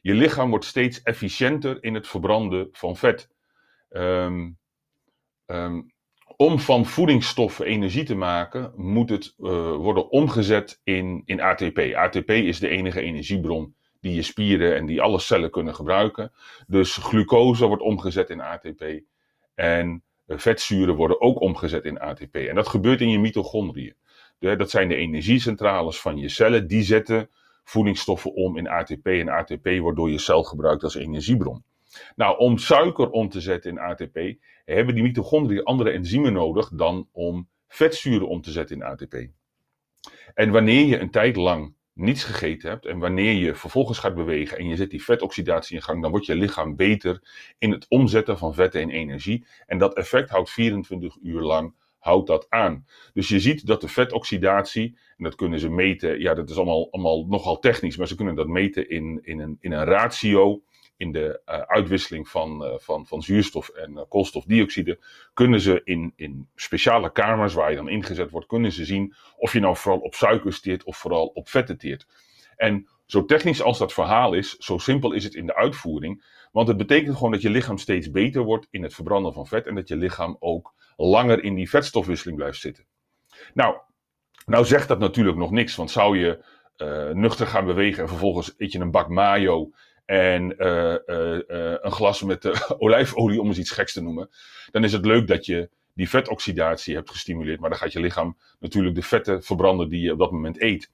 Je 0.01 0.13
lichaam 0.13 0.50
wordt 0.50 0.65
steeds 0.65 1.01
efficiënter 1.01 1.84
in 1.84 1.93
het 1.93 2.07
verbranden 2.07 2.67
van 2.72 2.98
vet. 2.98 3.29
Um, 3.89 4.57
om 6.38 6.60
van 6.60 6.86
voedingsstoffen 6.86 7.65
energie 7.65 8.03
te 8.03 8.15
maken, 8.15 8.72
moet 8.75 9.10
het 9.10 9.34
uh, 9.38 9.75
worden 9.75 10.10
omgezet 10.10 10.82
in, 10.84 11.22
in 11.25 11.41
ATP. 11.41 11.79
ATP 11.96 12.29
is 12.29 12.60
de 12.60 12.70
enige 12.70 13.01
energiebron 13.01 13.75
die 14.00 14.15
je 14.15 14.22
spieren 14.22 14.75
en 14.75 14.86
die 14.86 15.01
alle 15.01 15.20
cellen 15.20 15.51
kunnen 15.51 15.75
gebruiken. 15.75 16.32
Dus 16.67 16.98
glucose 16.98 17.67
wordt 17.67 17.82
omgezet 17.82 18.29
in 18.29 18.41
ATP. 18.41 18.84
En 19.55 20.03
vetzuren 20.27 20.96
worden 20.96 21.22
ook 21.22 21.41
omgezet 21.41 21.86
in 21.86 22.00
ATP. 22.00 22.36
En 22.36 22.55
dat 22.55 22.67
gebeurt 22.67 23.01
in 23.01 23.10
je 23.10 23.20
mitochondriën. 23.20 23.96
Dat 24.39 24.70
zijn 24.70 24.88
de 24.88 24.96
energiecentrales 24.96 26.00
van 26.00 26.17
je 26.17 26.29
cellen. 26.29 26.67
Die 26.67 26.84
zetten 26.84 27.29
voedingsstoffen 27.63 28.34
om 28.34 28.58
in 28.58 28.67
ATP. 28.67 29.08
En 29.08 29.29
ATP 29.29 29.67
wordt 29.79 29.98
door 29.98 30.12
je 30.12 30.17
cel 30.17 30.44
gebruikt 30.44 30.84
als 30.84 30.96
energiebron. 30.96 31.63
Nou, 32.15 32.37
om 32.37 32.57
suiker 32.57 33.09
om 33.09 33.29
te 33.29 33.41
zetten 33.41 33.71
in 33.71 33.79
ATP, 33.79 34.19
hebben 34.65 34.93
die 34.93 35.03
mitochondriën 35.03 35.63
andere 35.63 35.89
enzymen 35.89 36.33
nodig 36.33 36.69
dan 36.73 37.09
om 37.11 37.49
vetzuren 37.67 38.27
om 38.27 38.41
te 38.41 38.51
zetten 38.51 38.75
in 38.75 38.83
ATP. 38.83 39.27
En 40.33 40.51
wanneer 40.51 40.85
je 40.85 40.99
een 40.99 41.11
tijd 41.11 41.35
lang 41.35 41.73
niets 41.93 42.23
gegeten 42.23 42.69
hebt 42.69 42.85
en 42.85 42.99
wanneer 42.99 43.33
je 43.33 43.55
vervolgens 43.55 43.99
gaat 43.99 44.15
bewegen 44.15 44.57
en 44.57 44.67
je 44.67 44.75
zet 44.75 44.89
die 44.89 45.03
vetoxidatie 45.03 45.75
in 45.75 45.81
gang, 45.81 46.01
dan 46.01 46.11
wordt 46.11 46.25
je 46.25 46.35
lichaam 46.35 46.75
beter 46.75 47.21
in 47.57 47.71
het 47.71 47.85
omzetten 47.89 48.37
van 48.37 48.53
vetten 48.53 48.81
in 48.81 48.89
energie. 48.89 49.45
En 49.65 49.77
dat 49.77 49.97
effect 49.97 50.29
houdt 50.29 50.49
24 50.49 51.17
uur 51.21 51.41
lang 51.41 51.73
houdt 51.97 52.27
dat 52.27 52.45
aan. 52.49 52.85
Dus 53.13 53.27
je 53.27 53.39
ziet 53.39 53.65
dat 53.65 53.81
de 53.81 53.87
vetoxidatie, 53.87 54.97
en 55.17 55.23
dat 55.23 55.35
kunnen 55.35 55.59
ze 55.59 55.69
meten, 55.69 56.19
ja, 56.19 56.33
dat 56.33 56.49
is 56.49 56.55
allemaal, 56.55 56.91
allemaal 56.91 57.25
nogal 57.25 57.59
technisch, 57.59 57.97
maar 57.97 58.07
ze 58.07 58.15
kunnen 58.15 58.35
dat 58.35 58.47
meten 58.47 58.89
in, 58.89 59.19
in, 59.23 59.39
een, 59.39 59.57
in 59.59 59.71
een 59.71 59.85
ratio 59.85 60.63
in 60.97 61.11
de 61.11 61.41
uh, 61.45 61.59
uitwisseling 61.59 62.29
van, 62.29 62.65
uh, 62.65 62.73
van, 62.77 63.05
van 63.07 63.21
zuurstof 63.21 63.69
en 63.69 63.91
uh, 63.91 64.01
koolstofdioxide, 64.09 64.99
kunnen 65.33 65.61
ze 65.61 65.81
in, 65.83 66.13
in 66.15 66.49
speciale 66.55 67.11
kamers 67.11 67.53
waar 67.53 67.69
je 67.69 67.75
dan 67.75 67.89
ingezet 67.89 68.29
wordt, 68.29 68.47
kunnen 68.47 68.71
ze 68.71 68.85
zien 68.85 69.13
of 69.37 69.53
je 69.53 69.59
nou 69.59 69.75
vooral 69.75 69.99
op 69.99 70.13
suikers 70.13 70.61
teert 70.61 70.83
of 70.83 70.97
vooral 70.97 71.25
op 71.25 71.49
vetten 71.49 71.77
teert. 71.77 72.07
En 72.55 72.87
zo 73.05 73.25
technisch 73.25 73.61
als 73.61 73.77
dat 73.77 73.93
verhaal 73.93 74.33
is, 74.33 74.57
zo 74.57 74.77
simpel 74.77 75.11
is 75.11 75.23
het 75.23 75.33
in 75.33 75.45
de 75.45 75.55
uitvoering. 75.55 76.23
Want 76.51 76.67
het 76.67 76.77
betekent 76.77 77.15
gewoon 77.15 77.31
dat 77.31 77.41
je 77.41 77.49
lichaam 77.49 77.77
steeds 77.77 78.11
beter 78.11 78.43
wordt 78.43 78.67
in 78.69 78.83
het 78.83 78.93
verbranden 78.93 79.33
van 79.33 79.47
vet 79.47 79.67
en 79.67 79.75
dat 79.75 79.87
je 79.87 79.95
lichaam 79.95 80.37
ook 80.39 80.73
langer 80.97 81.43
in 81.43 81.55
die 81.55 81.69
vetstofwisseling 81.69 82.37
blijft 82.37 82.59
zitten. 82.59 82.85
Nou, 83.53 83.77
nou 84.45 84.65
zegt 84.65 84.87
dat 84.87 84.99
natuurlijk 84.99 85.37
nog 85.37 85.51
niks, 85.51 85.75
want 85.75 85.91
zou 85.91 86.17
je 86.17 86.43
nuchter 87.13 87.47
gaan 87.47 87.65
bewegen 87.65 88.03
en 88.03 88.09
vervolgens 88.09 88.53
eet 88.57 88.71
je 88.71 88.79
een 88.79 88.91
bak 88.91 89.09
mayo 89.09 89.71
en 90.05 90.55
uh, 90.57 90.95
uh, 91.05 91.39
een 91.81 91.91
glas 91.91 92.21
met 92.21 92.45
olijfolie, 92.77 93.41
om 93.41 93.47
eens 93.47 93.57
iets 93.57 93.71
geks 93.71 93.93
te 93.93 94.01
noemen, 94.01 94.29
dan 94.71 94.83
is 94.83 94.91
het 94.91 95.05
leuk 95.05 95.27
dat 95.27 95.45
je 95.45 95.69
die 95.93 96.09
vetoxidatie 96.09 96.95
hebt 96.95 97.09
gestimuleerd, 97.09 97.59
maar 97.59 97.69
dan 97.69 97.79
gaat 97.79 97.93
je 97.93 98.00
lichaam 98.00 98.38
natuurlijk 98.59 98.95
de 98.95 99.01
vetten 99.01 99.43
verbranden 99.43 99.89
die 99.89 100.01
je 100.01 100.12
op 100.12 100.19
dat 100.19 100.31
moment 100.31 100.62
eet. 100.62 100.91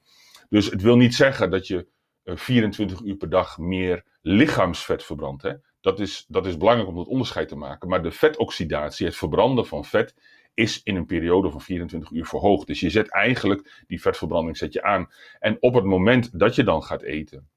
Dus 0.50 0.65
het 0.65 0.82
wil 0.82 0.96
niet 0.96 1.15
zeggen 1.15 1.50
dat 1.50 1.68
je 1.68 1.88
24 2.25 3.01
uur 3.01 3.15
per 3.15 3.30
dag 3.30 3.58
meer 3.58 4.03
lichaamsvet 4.22 5.03
verbrandt. 5.03 5.56
Dat, 5.82 6.00
is, 6.00 6.25
dat 6.27 6.46
is 6.46 6.58
belangrijk 6.58 6.89
om 6.89 6.96
dat 6.96 7.08
onderscheid 7.08 7.48
te 7.48 7.56
maken. 7.56 7.89
Maar 7.89 8.03
de 8.03 8.12
vetoxidatie, 8.12 9.06
het 9.06 9.15
verbranden 9.15 9.68
van 9.68 9.86
vet, 9.86 10.15
is 10.53 10.84
in 10.84 10.96
een 10.96 11.06
periode 11.06 11.51
van 11.51 11.62
24 11.62 12.12
uur 12.12 12.25
verhoogd. 12.25 12.68
Dus 12.68 12.80
je 12.80 12.89
zet 12.89 13.10
eigenlijk 13.10 13.84
die 13.88 14.01
vetverbranding 14.01 14.58
zet 14.58 14.74
je 14.74 14.84
aan. 14.84 15.10
En 15.39 15.58
op 15.60 15.74
het 15.74 15.84
moment 15.84 16.39
dat 16.39 16.56
je 16.56 16.63
dan 16.63 16.84
gaat 16.84 17.01
eten, 17.01 17.50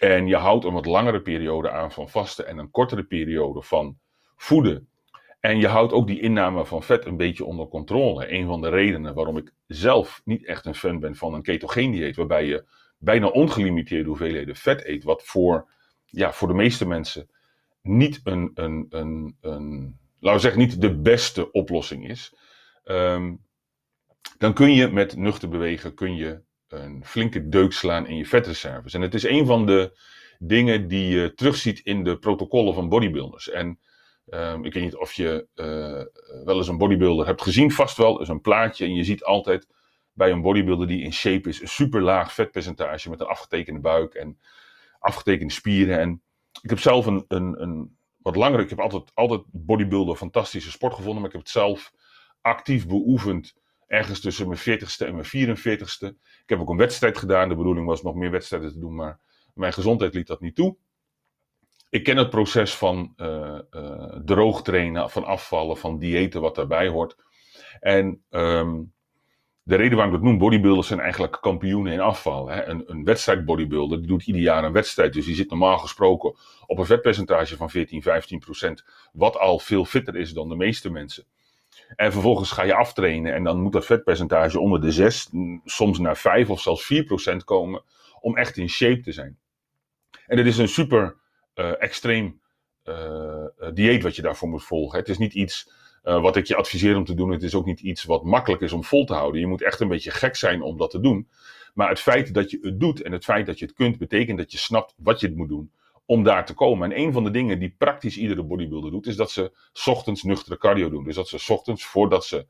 en 0.00 0.26
je 0.26 0.36
houdt 0.36 0.64
een 0.64 0.72
wat 0.72 0.86
langere 0.86 1.20
periode 1.20 1.70
aan 1.70 1.92
van 1.92 2.08
vasten 2.08 2.46
en 2.46 2.58
een 2.58 2.70
kortere 2.70 3.04
periode 3.04 3.62
van 3.62 3.98
voeden. 4.36 4.88
En 5.40 5.58
je 5.58 5.66
houdt 5.66 5.92
ook 5.92 6.06
die 6.06 6.20
inname 6.20 6.66
van 6.66 6.82
vet 6.82 7.06
een 7.06 7.16
beetje 7.16 7.44
onder 7.44 7.68
controle. 7.68 8.32
Een 8.32 8.46
van 8.46 8.60
de 8.60 8.68
redenen 8.68 9.14
waarom 9.14 9.36
ik 9.36 9.52
zelf 9.66 10.20
niet 10.24 10.46
echt 10.46 10.66
een 10.66 10.74
fan 10.74 11.00
ben 11.00 11.16
van 11.16 11.34
een 11.34 11.42
ketogeen 11.42 11.90
dieet, 11.90 12.16
waarbij 12.16 12.46
je 12.46 12.64
bijna 12.98 13.26
ongelimiteerde 13.26 14.08
hoeveelheden 14.08 14.56
vet 14.56 14.84
eet, 14.84 15.04
wat 15.04 15.22
voor, 15.24 15.70
ja, 16.04 16.32
voor 16.32 16.48
de 16.48 16.54
meeste 16.54 16.86
mensen 16.86 17.30
niet 17.82 18.20
een, 18.24 18.50
een, 18.54 18.86
een, 18.90 19.36
een 19.40 19.98
laten 20.20 20.40
we 20.40 20.46
zeggen, 20.46 20.60
niet 20.60 20.80
de 20.80 20.96
beste 20.96 21.50
oplossing 21.52 22.08
is. 22.08 22.34
Um, 22.84 23.44
dan 24.38 24.54
kun 24.54 24.74
je 24.74 24.88
met 24.88 25.16
nuchter 25.16 25.48
bewegen, 25.48 25.94
kun 25.94 26.14
je 26.14 26.42
een 26.72 27.04
flinke 27.04 27.48
deuk 27.48 27.72
slaan 27.72 28.06
in 28.06 28.16
je 28.16 28.26
vetreserves. 28.26 28.94
En 28.94 29.00
het 29.00 29.14
is 29.14 29.24
een 29.24 29.46
van 29.46 29.66
de 29.66 29.98
dingen 30.38 30.88
die 30.88 31.08
je 31.08 31.34
terugziet 31.34 31.80
in 31.80 32.04
de 32.04 32.18
protocollen 32.18 32.74
van 32.74 32.88
bodybuilders. 32.88 33.50
En 33.50 33.78
um, 34.26 34.64
ik 34.64 34.74
weet 34.74 34.82
niet 34.82 34.96
of 34.96 35.12
je 35.12 35.46
uh, 35.54 36.44
wel 36.44 36.56
eens 36.56 36.68
een 36.68 36.78
bodybuilder 36.78 37.26
hebt 37.26 37.42
gezien, 37.42 37.72
vast 37.72 37.96
wel, 37.96 38.20
is 38.20 38.28
een 38.28 38.40
plaatje. 38.40 38.84
En 38.84 38.94
je 38.94 39.04
ziet 39.04 39.24
altijd 39.24 39.68
bij 40.12 40.30
een 40.30 40.42
bodybuilder 40.42 40.86
die 40.86 41.02
in 41.02 41.12
shape 41.12 41.48
is, 41.48 41.60
een 41.60 41.68
super 41.68 42.02
laag 42.02 42.32
vetpercentage 42.32 43.10
met 43.10 43.20
een 43.20 43.26
afgetekende 43.26 43.80
buik 43.80 44.14
en 44.14 44.38
afgetekende 44.98 45.52
spieren. 45.52 45.98
En 45.98 46.22
ik 46.62 46.70
heb 46.70 46.78
zelf 46.78 47.06
een, 47.06 47.24
een, 47.28 47.62
een 47.62 47.96
wat 48.16 48.36
langer, 48.36 48.60
ik 48.60 48.70
heb 48.70 48.80
altijd, 48.80 49.10
altijd 49.14 49.42
bodybuilder 49.46 50.16
fantastische 50.16 50.70
sport 50.70 50.94
gevonden, 50.94 51.16
maar 51.20 51.30
ik 51.30 51.36
heb 51.36 51.44
het 51.44 51.50
zelf 51.50 51.92
actief 52.40 52.86
beoefend 52.86 53.54
ergens 53.90 54.20
tussen 54.20 54.48
mijn 54.48 54.60
40ste 54.60 55.06
en 55.06 55.14
mijn 55.14 55.58
44ste. 55.58 56.06
Ik 56.42 56.46
heb 56.46 56.60
ook 56.60 56.68
een 56.68 56.76
wedstrijd 56.76 57.18
gedaan. 57.18 57.48
De 57.48 57.54
bedoeling 57.54 57.86
was 57.86 58.02
nog 58.02 58.14
meer 58.14 58.30
wedstrijden 58.30 58.72
te 58.72 58.78
doen, 58.78 58.94
maar 58.94 59.18
mijn 59.54 59.72
gezondheid 59.72 60.14
liet 60.14 60.26
dat 60.26 60.40
niet 60.40 60.54
toe. 60.54 60.76
Ik 61.88 62.04
ken 62.04 62.16
het 62.16 62.30
proces 62.30 62.74
van 62.74 63.12
uh, 63.16 63.58
uh, 63.70 64.16
droog 64.24 64.62
trainen, 64.62 65.10
van 65.10 65.24
afvallen, 65.24 65.76
van 65.76 65.98
diëten, 65.98 66.40
wat 66.40 66.54
daarbij 66.54 66.88
hoort. 66.88 67.16
En 67.80 68.22
um, 68.30 68.92
de 69.62 69.76
reden 69.76 69.96
waarom 69.96 70.14
ik 70.14 70.20
het 70.20 70.28
noem, 70.28 70.38
bodybuilders 70.38 70.86
zijn 70.86 71.00
eigenlijk 71.00 71.38
kampioenen 71.40 71.92
in 71.92 72.00
afval. 72.00 72.48
Hè. 72.48 72.64
Een, 72.64 72.82
een 72.86 73.04
wedstrijd 73.04 73.44
bodybuilder 73.44 73.98
die 73.98 74.06
doet 74.06 74.26
ieder 74.26 74.42
jaar 74.42 74.64
een 74.64 74.72
wedstrijd. 74.72 75.12
Dus 75.12 75.24
die 75.24 75.34
zit 75.34 75.50
normaal 75.50 75.78
gesproken 75.78 76.36
op 76.66 76.78
een 76.78 76.86
vetpercentage 76.86 77.56
van 77.56 77.70
14, 77.70 78.02
15 78.02 78.38
procent. 78.38 78.84
Wat 79.12 79.38
al 79.38 79.58
veel 79.58 79.84
fitter 79.84 80.16
is 80.16 80.32
dan 80.32 80.48
de 80.48 80.56
meeste 80.56 80.90
mensen. 80.90 81.24
En 81.96 82.12
vervolgens 82.12 82.50
ga 82.50 82.62
je 82.62 82.74
aftrainen 82.74 83.34
en 83.34 83.44
dan 83.44 83.60
moet 83.60 83.72
dat 83.72 83.86
vetpercentage 83.86 84.60
onder 84.60 84.80
de 84.80 84.92
6, 84.92 85.30
soms 85.64 85.98
naar 85.98 86.16
5 86.16 86.50
of 86.50 86.60
zelfs 86.60 86.92
4% 87.32 87.36
komen 87.44 87.82
om 88.20 88.36
echt 88.36 88.56
in 88.56 88.68
shape 88.68 89.00
te 89.00 89.12
zijn. 89.12 89.38
En 90.26 90.38
het 90.38 90.46
is 90.46 90.58
een 90.58 90.68
super 90.68 91.16
uh, 91.54 91.82
extreem 91.82 92.40
uh, 92.84 93.44
dieet 93.74 94.02
wat 94.02 94.16
je 94.16 94.22
daarvoor 94.22 94.48
moet 94.48 94.64
volgen. 94.64 94.98
Het 94.98 95.08
is 95.08 95.18
niet 95.18 95.34
iets 95.34 95.78
wat 96.02 96.36
ik 96.36 96.46
je 96.46 96.56
adviseer 96.56 96.96
om 96.96 97.04
te 97.04 97.14
doen. 97.14 97.30
Het 97.30 97.42
is 97.42 97.54
ook 97.54 97.64
niet 97.64 97.80
iets 97.80 98.04
wat 98.04 98.24
makkelijk 98.24 98.62
is 98.62 98.72
om 98.72 98.84
vol 98.84 99.04
te 99.04 99.14
houden. 99.14 99.40
Je 99.40 99.46
moet 99.46 99.62
echt 99.62 99.80
een 99.80 99.88
beetje 99.88 100.10
gek 100.10 100.36
zijn 100.36 100.62
om 100.62 100.76
dat 100.76 100.90
te 100.90 101.00
doen. 101.00 101.28
Maar 101.74 101.88
het 101.88 102.00
feit 102.00 102.34
dat 102.34 102.50
je 102.50 102.58
het 102.62 102.80
doet 102.80 103.02
en 103.02 103.12
het 103.12 103.24
feit 103.24 103.46
dat 103.46 103.58
je 103.58 103.64
het 103.64 103.74
kunt, 103.74 103.98
betekent 103.98 104.38
dat 104.38 104.52
je 104.52 104.58
snapt 104.58 104.94
wat 104.96 105.20
je 105.20 105.32
moet 105.34 105.48
doen 105.48 105.70
om 106.10 106.22
daar 106.22 106.46
te 106.46 106.54
komen. 106.54 106.92
En 106.92 107.00
een 107.00 107.12
van 107.12 107.24
de 107.24 107.30
dingen 107.30 107.58
die 107.58 107.74
praktisch 107.78 108.16
iedere 108.16 108.42
bodybuilder 108.42 108.90
doet, 108.90 109.06
is 109.06 109.16
dat 109.16 109.30
ze 109.30 109.52
ochtends 109.84 110.22
nuchtere 110.22 110.58
cardio 110.58 110.90
doen. 110.90 111.04
Dus 111.04 111.14
dat 111.14 111.28
ze 111.28 111.52
ochtends, 111.52 111.84
voordat 111.84 112.24
ze 112.24 112.46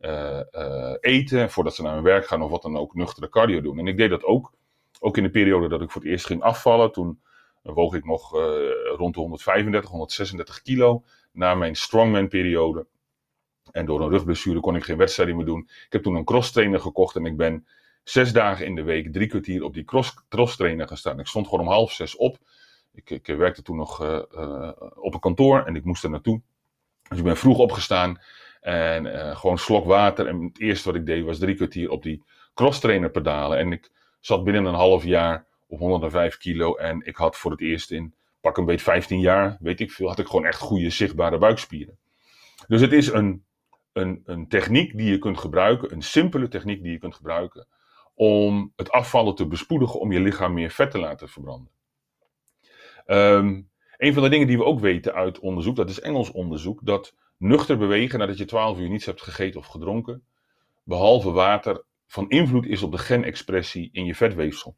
uh, 0.00 0.40
uh, 0.52 0.94
eten, 1.00 1.50
voordat 1.50 1.74
ze 1.74 1.82
naar 1.82 1.94
hun 1.94 2.02
werk 2.02 2.26
gaan 2.26 2.42
of 2.42 2.50
wat 2.50 2.62
dan 2.62 2.76
ook, 2.76 2.94
nuchtere 2.94 3.28
cardio 3.28 3.60
doen. 3.60 3.78
En 3.78 3.86
ik 3.86 3.96
deed 3.96 4.10
dat 4.10 4.24
ook, 4.24 4.52
ook 5.00 5.16
in 5.16 5.22
de 5.22 5.30
periode 5.30 5.68
dat 5.68 5.80
ik 5.80 5.90
voor 5.90 6.00
het 6.00 6.10
eerst 6.10 6.26
ging 6.26 6.42
afvallen. 6.42 6.92
Toen 6.92 7.20
woog 7.62 7.94
ik 7.94 8.04
nog 8.04 8.34
uh, 8.34 8.40
rond 8.96 9.14
de 9.14 9.20
135, 9.20 9.90
136 9.90 10.62
kilo 10.62 11.02
na 11.32 11.54
mijn 11.54 11.76
strongman 11.76 12.28
periode. 12.28 12.86
En 13.70 13.86
door 13.86 14.00
een 14.00 14.10
rugblessure 14.10 14.60
kon 14.60 14.76
ik 14.76 14.84
geen 14.84 14.96
wedstrijden 14.96 15.36
meer 15.36 15.46
doen. 15.46 15.68
Ik 15.86 15.92
heb 15.92 16.02
toen 16.02 16.14
een 16.14 16.24
cross 16.24 16.52
trainer 16.52 16.80
gekocht 16.80 17.16
en 17.16 17.26
ik 17.26 17.36
ben 17.36 17.66
zes 18.04 18.32
dagen 18.32 18.66
in 18.66 18.74
de 18.74 18.82
week, 18.82 19.12
drie 19.12 19.28
kwartier 19.28 19.64
op 19.64 19.74
die 19.74 19.84
cross, 19.84 20.14
cross 20.28 20.56
trainer 20.56 20.88
gestaan. 20.88 21.20
Ik 21.20 21.26
stond 21.26 21.48
gewoon 21.48 21.66
om 21.66 21.72
half 21.72 21.92
zes 21.92 22.16
op. 22.16 22.38
Ik, 22.94 23.10
ik 23.10 23.26
werkte 23.26 23.62
toen 23.62 23.76
nog 23.76 24.02
uh, 24.02 24.22
uh, 24.32 24.70
op 24.94 25.14
een 25.14 25.20
kantoor 25.20 25.62
en 25.64 25.76
ik 25.76 25.84
moest 25.84 26.04
er 26.04 26.10
naartoe. 26.10 26.40
Dus 27.08 27.18
ik 27.18 27.24
ben 27.24 27.36
vroeg 27.36 27.58
opgestaan 27.58 28.20
en 28.60 29.36
gewoon 29.36 29.58
slok 29.58 29.84
water. 29.84 30.26
En 30.26 30.42
het 30.42 30.60
eerste 30.60 30.88
wat 30.88 31.00
ik 31.00 31.06
deed 31.06 31.24
was 31.24 31.38
drie 31.38 31.54
kwartier 31.54 31.90
op 31.90 32.02
die 32.02 32.22
crosstrainer 32.54 33.10
pedalen. 33.10 33.58
En 33.58 33.72
ik 33.72 33.90
zat 34.20 34.44
binnen 34.44 34.64
een 34.64 34.74
half 34.74 35.04
jaar 35.04 35.46
op 35.66 35.78
105 35.78 36.36
kilo. 36.36 36.74
En 36.74 37.06
ik 37.06 37.16
had 37.16 37.36
voor 37.36 37.50
het 37.50 37.60
eerst 37.60 37.90
in 37.90 38.14
pak 38.44 38.56
een 38.56 38.64
beetje 38.64 38.84
15 38.84 39.20
jaar, 39.20 39.56
weet 39.60 39.80
ik 39.80 39.90
veel, 39.90 40.08
had 40.08 40.18
ik 40.18 40.26
gewoon 40.26 40.44
echt 40.44 40.60
goede 40.60 40.90
zichtbare 40.90 41.38
buikspieren. 41.38 41.98
Dus 42.66 42.80
het 42.80 42.92
is 42.92 43.06
een, 43.06 43.44
een, 43.92 44.22
een 44.24 44.48
techniek 44.48 44.96
die 44.96 45.10
je 45.10 45.18
kunt 45.18 45.38
gebruiken, 45.38 45.92
een 45.92 46.02
simpele 46.02 46.48
techniek 46.48 46.82
die 46.82 46.92
je 46.92 46.98
kunt 46.98 47.14
gebruiken 47.14 47.66
om 48.14 48.72
het 48.76 48.90
afvallen 48.90 49.34
te 49.34 49.46
bespoedigen, 49.46 50.00
om 50.00 50.12
je 50.12 50.20
lichaam 50.20 50.54
meer 50.54 50.70
vet 50.70 50.90
te 50.90 50.98
laten 50.98 51.28
verbranden. 51.28 51.70
Um, 53.06 53.70
een 53.96 54.14
van 54.14 54.22
de 54.22 54.28
dingen 54.28 54.46
die 54.46 54.56
we 54.56 54.64
ook 54.64 54.80
weten 54.80 55.14
uit 55.14 55.38
onderzoek, 55.38 55.76
dat 55.76 55.90
is 55.90 56.00
Engels 56.00 56.30
onderzoek, 56.30 56.80
dat 56.82 57.14
nuchter 57.38 57.78
bewegen 57.78 58.18
nadat 58.18 58.38
je 58.38 58.44
12 58.44 58.78
uur 58.78 58.88
niets 58.88 59.06
hebt 59.06 59.22
gegeten 59.22 59.60
of 59.60 59.66
gedronken, 59.66 60.24
behalve 60.82 61.30
water, 61.30 61.84
van 62.06 62.28
invloed 62.28 62.66
is 62.66 62.82
op 62.82 62.92
de 62.92 62.98
genexpressie 62.98 63.88
in 63.92 64.04
je 64.04 64.14
vetweefsel. 64.14 64.76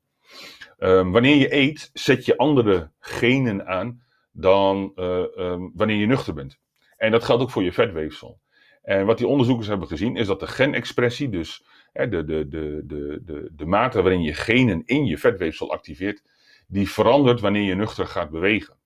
Um, 0.79 1.13
wanneer 1.13 1.37
je 1.37 1.55
eet, 1.55 1.91
zet 1.93 2.25
je 2.25 2.37
andere 2.37 2.91
genen 2.99 3.67
aan 3.67 4.03
dan 4.33 4.93
uh, 4.97 5.25
um, 5.37 5.73
wanneer 5.75 5.97
je 5.97 6.07
nuchter 6.07 6.35
bent. 6.35 6.59
En 6.97 7.11
dat 7.11 7.25
geldt 7.25 7.43
ook 7.43 7.51
voor 7.51 7.63
je 7.63 7.73
vetweefsel. 7.73 8.41
En 8.83 9.07
wat 9.07 9.19
die 9.19 9.27
onderzoekers 9.27 9.69
hebben 9.69 9.89
gezien 9.89 10.17
is 10.17 10.27
dat 10.27 10.41
de 10.41 10.47
genexpressie, 10.47 11.29
dus 11.29 11.67
hè, 11.93 12.09
de, 12.09 12.25
de, 12.25 12.49
de, 12.49 12.83
de, 12.85 13.23
de, 13.25 13.51
de 13.53 13.67
mate 13.67 14.03
waarin 14.03 14.23
je 14.23 14.35
genen 14.35 14.83
in 14.85 15.05
je 15.05 15.19
vetweefsel 15.19 15.73
activeert, 15.73 16.23
die 16.67 16.91
verandert 16.91 17.41
wanneer 17.41 17.63
je 17.63 17.75
nuchter 17.75 18.07
gaat 18.07 18.31
bewegen. 18.31 18.77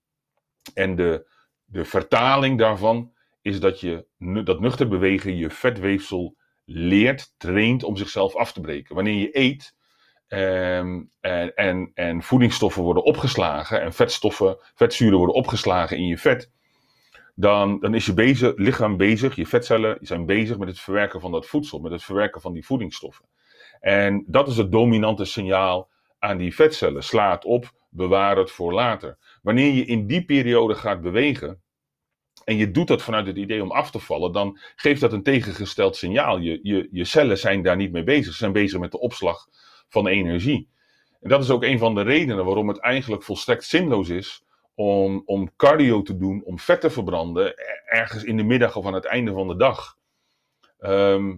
En 0.73 0.95
de, 0.95 1.29
de 1.65 1.85
vertaling 1.85 2.57
daarvan 2.57 3.13
is 3.41 3.59
dat 3.59 3.79
je 3.79 4.05
dat 4.43 4.59
nuchter 4.59 4.87
bewegen 4.87 5.37
je 5.37 5.49
vetweefsel 5.49 6.37
leert, 6.65 7.33
traint 7.37 7.83
om 7.83 7.95
zichzelf 7.97 8.35
af 8.35 8.53
te 8.53 8.61
breken. 8.61 8.95
Wanneer 8.95 9.19
je 9.19 9.37
eet 9.37 9.75
um, 10.27 11.11
en, 11.19 11.55
en, 11.55 11.91
en 11.93 12.23
voedingsstoffen 12.23 12.83
worden 12.83 13.03
opgeslagen 13.03 13.81
en 13.81 13.93
vetstoffen, 13.93 14.57
vetzuren 14.75 15.17
worden 15.17 15.35
opgeslagen 15.35 15.97
in 15.97 16.07
je 16.07 16.17
vet, 16.17 16.51
dan, 17.35 17.79
dan 17.79 17.95
is 17.95 18.05
je 18.05 18.13
bezig, 18.13 18.53
lichaam 18.55 18.97
bezig, 18.97 19.35
je 19.35 19.45
vetcellen 19.45 19.97
zijn 20.01 20.25
bezig 20.25 20.57
met 20.57 20.67
het 20.67 20.79
verwerken 20.79 21.21
van 21.21 21.31
dat 21.31 21.47
voedsel, 21.47 21.79
met 21.79 21.91
het 21.91 22.03
verwerken 22.03 22.41
van 22.41 22.53
die 22.53 22.65
voedingsstoffen. 22.65 23.25
En 23.79 24.23
dat 24.27 24.47
is 24.47 24.57
het 24.57 24.71
dominante 24.71 25.25
signaal 25.25 25.90
aan 26.21 26.37
die 26.37 26.55
vetcellen. 26.55 27.03
Sla 27.03 27.31
het 27.31 27.45
op, 27.45 27.71
bewaar 27.89 28.37
het 28.37 28.51
voor 28.51 28.73
later. 28.73 29.17
Wanneer 29.41 29.73
je 29.73 29.85
in 29.85 30.07
die 30.07 30.25
periode 30.25 30.75
gaat 30.75 31.01
bewegen, 31.01 31.61
en 32.43 32.55
je 32.57 32.71
doet 32.71 32.87
dat 32.87 33.01
vanuit 33.01 33.27
het 33.27 33.37
idee 33.37 33.63
om 33.63 33.71
af 33.71 33.91
te 33.91 33.99
vallen, 33.99 34.31
dan 34.31 34.59
geeft 34.75 35.01
dat 35.01 35.13
een 35.13 35.23
tegengesteld 35.23 35.95
signaal. 35.95 36.39
Je, 36.39 36.59
je, 36.63 36.87
je 36.91 37.05
cellen 37.05 37.37
zijn 37.37 37.61
daar 37.61 37.75
niet 37.75 37.91
mee 37.91 38.03
bezig, 38.03 38.31
ze 38.31 38.37
zijn 38.37 38.51
bezig 38.51 38.79
met 38.79 38.91
de 38.91 38.99
opslag 38.99 39.47
van 39.87 40.07
energie. 40.07 40.69
En 41.21 41.29
dat 41.29 41.43
is 41.43 41.49
ook 41.49 41.63
een 41.63 41.79
van 41.79 41.95
de 41.95 42.01
redenen 42.01 42.45
waarom 42.45 42.67
het 42.67 42.79
eigenlijk 42.79 43.23
volstrekt 43.23 43.63
zinloos 43.63 44.09
is 44.09 44.43
om, 44.75 45.21
om 45.25 45.55
cardio 45.55 46.01
te 46.01 46.17
doen, 46.17 46.43
om 46.43 46.59
vet 46.59 46.81
te 46.81 46.89
verbranden, 46.89 47.53
ergens 47.85 48.23
in 48.23 48.37
de 48.37 48.43
middag 48.43 48.75
of 48.75 48.85
aan 48.85 48.93
het 48.93 49.05
einde 49.05 49.31
van 49.31 49.47
de 49.47 49.55
dag. 49.55 49.97
Ehm, 50.79 51.35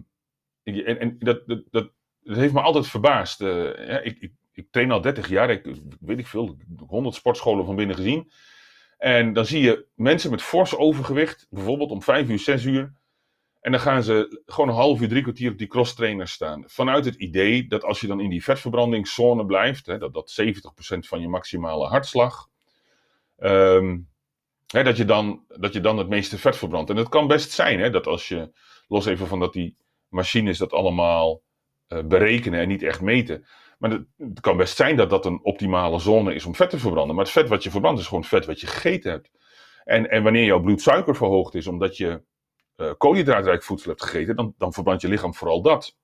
en, 0.62 0.98
en 1.00 1.16
dat, 1.18 1.46
dat, 1.46 1.62
dat, 1.70 1.90
heeft 2.22 2.52
me 2.52 2.60
altijd 2.60 2.86
verbaasd. 2.86 3.40
Uh, 3.40 4.04
ik, 4.06 4.18
ik, 4.18 4.32
ik, 4.54 4.66
train 4.70 4.90
al 4.90 5.00
30 5.00 5.28
jaar, 5.28 5.50
ik 5.50 5.76
weet 6.00 6.18
ik 6.18 6.26
veel, 6.26 6.56
100 6.86 7.14
sportscholen 7.14 7.64
van 7.64 7.76
binnen 7.76 7.96
gezien. 7.96 8.30
En 8.98 9.32
dan 9.32 9.46
zie 9.46 9.62
je 9.62 9.86
mensen 9.94 10.30
met 10.30 10.42
fors 10.42 10.76
overgewicht, 10.76 11.46
bijvoorbeeld 11.50 11.90
om 11.90 12.02
5 12.02 12.28
uur, 12.28 12.38
6 12.38 12.64
uur. 12.64 12.92
En 13.60 13.70
dan 13.70 13.80
gaan 13.80 14.02
ze 14.02 14.42
gewoon 14.46 14.68
een 14.68 14.74
half 14.74 15.00
uur, 15.00 15.08
drie 15.08 15.22
kwartier 15.22 15.50
op 15.50 15.58
die 15.58 15.66
cross 15.66 15.94
trainers 15.94 16.32
staan. 16.32 16.64
Vanuit 16.66 17.04
het 17.04 17.14
idee 17.14 17.66
dat 17.66 17.84
als 17.84 18.00
je 18.00 18.06
dan 18.06 18.20
in 18.20 18.30
die 18.30 18.44
vetverbrandingszone 18.44 19.46
blijft, 19.46 19.86
hè, 19.86 19.98
dat, 19.98 20.14
dat 20.14 20.36
70% 20.42 20.98
van 20.98 21.20
je 21.20 21.28
maximale 21.28 21.86
hartslag, 21.86 22.48
um, 23.38 24.08
hè, 24.66 24.82
dat, 24.82 24.96
je 24.96 25.04
dan, 25.04 25.44
dat 25.48 25.72
je 25.72 25.80
dan 25.80 25.98
het 25.98 26.08
meeste 26.08 26.38
vet 26.38 26.56
verbrandt. 26.56 26.90
En 26.90 26.96
het 26.96 27.08
kan 27.08 27.26
best 27.26 27.50
zijn 27.50 27.80
hè, 27.80 27.90
dat 27.90 28.06
als 28.06 28.28
je, 28.28 28.52
los 28.88 29.06
even 29.06 29.26
van 29.26 29.40
dat 29.40 29.52
die 29.52 29.76
machines 30.08 30.58
dat 30.58 30.72
allemaal 30.72 31.42
uh, 31.88 32.02
berekenen 32.04 32.60
en 32.60 32.68
niet 32.68 32.82
echt 32.82 33.00
meten. 33.00 33.46
Maar 33.78 33.90
het, 33.90 34.40
kan 34.40 34.56
best 34.56 34.76
zijn 34.76 34.96
dat 34.96 35.10
dat 35.10 35.26
een 35.26 35.40
optimale 35.42 35.98
zone 35.98 36.34
is 36.34 36.44
om 36.44 36.54
vet 36.54 36.70
te 36.70 36.78
verbranden. 36.78 37.16
Maar 37.16 37.24
het 37.24 37.34
vet 37.34 37.48
wat 37.48 37.62
je 37.62 37.70
verbrandt 37.70 38.00
is 38.00 38.06
gewoon 38.06 38.24
vet 38.24 38.46
wat 38.46 38.60
je 38.60 38.66
gegeten 38.66 39.10
hebt. 39.10 39.30
En, 39.84 40.10
en 40.10 40.22
wanneer 40.22 40.44
jouw 40.44 40.60
bloedsuiker 40.60 41.16
verhoogd 41.16 41.54
is 41.54 41.66
omdat 41.66 41.96
je 41.96 42.22
uh, 42.76 42.92
koolhydraatrijk 42.98 43.62
voedsel 43.62 43.90
hebt 43.90 44.02
gegeten, 44.02 44.36
dan, 44.36 44.54
dan 44.58 44.72
verbrandt 44.72 45.02
je 45.02 45.08
lichaam 45.08 45.34
vooral 45.34 45.62
dat. 45.62 45.96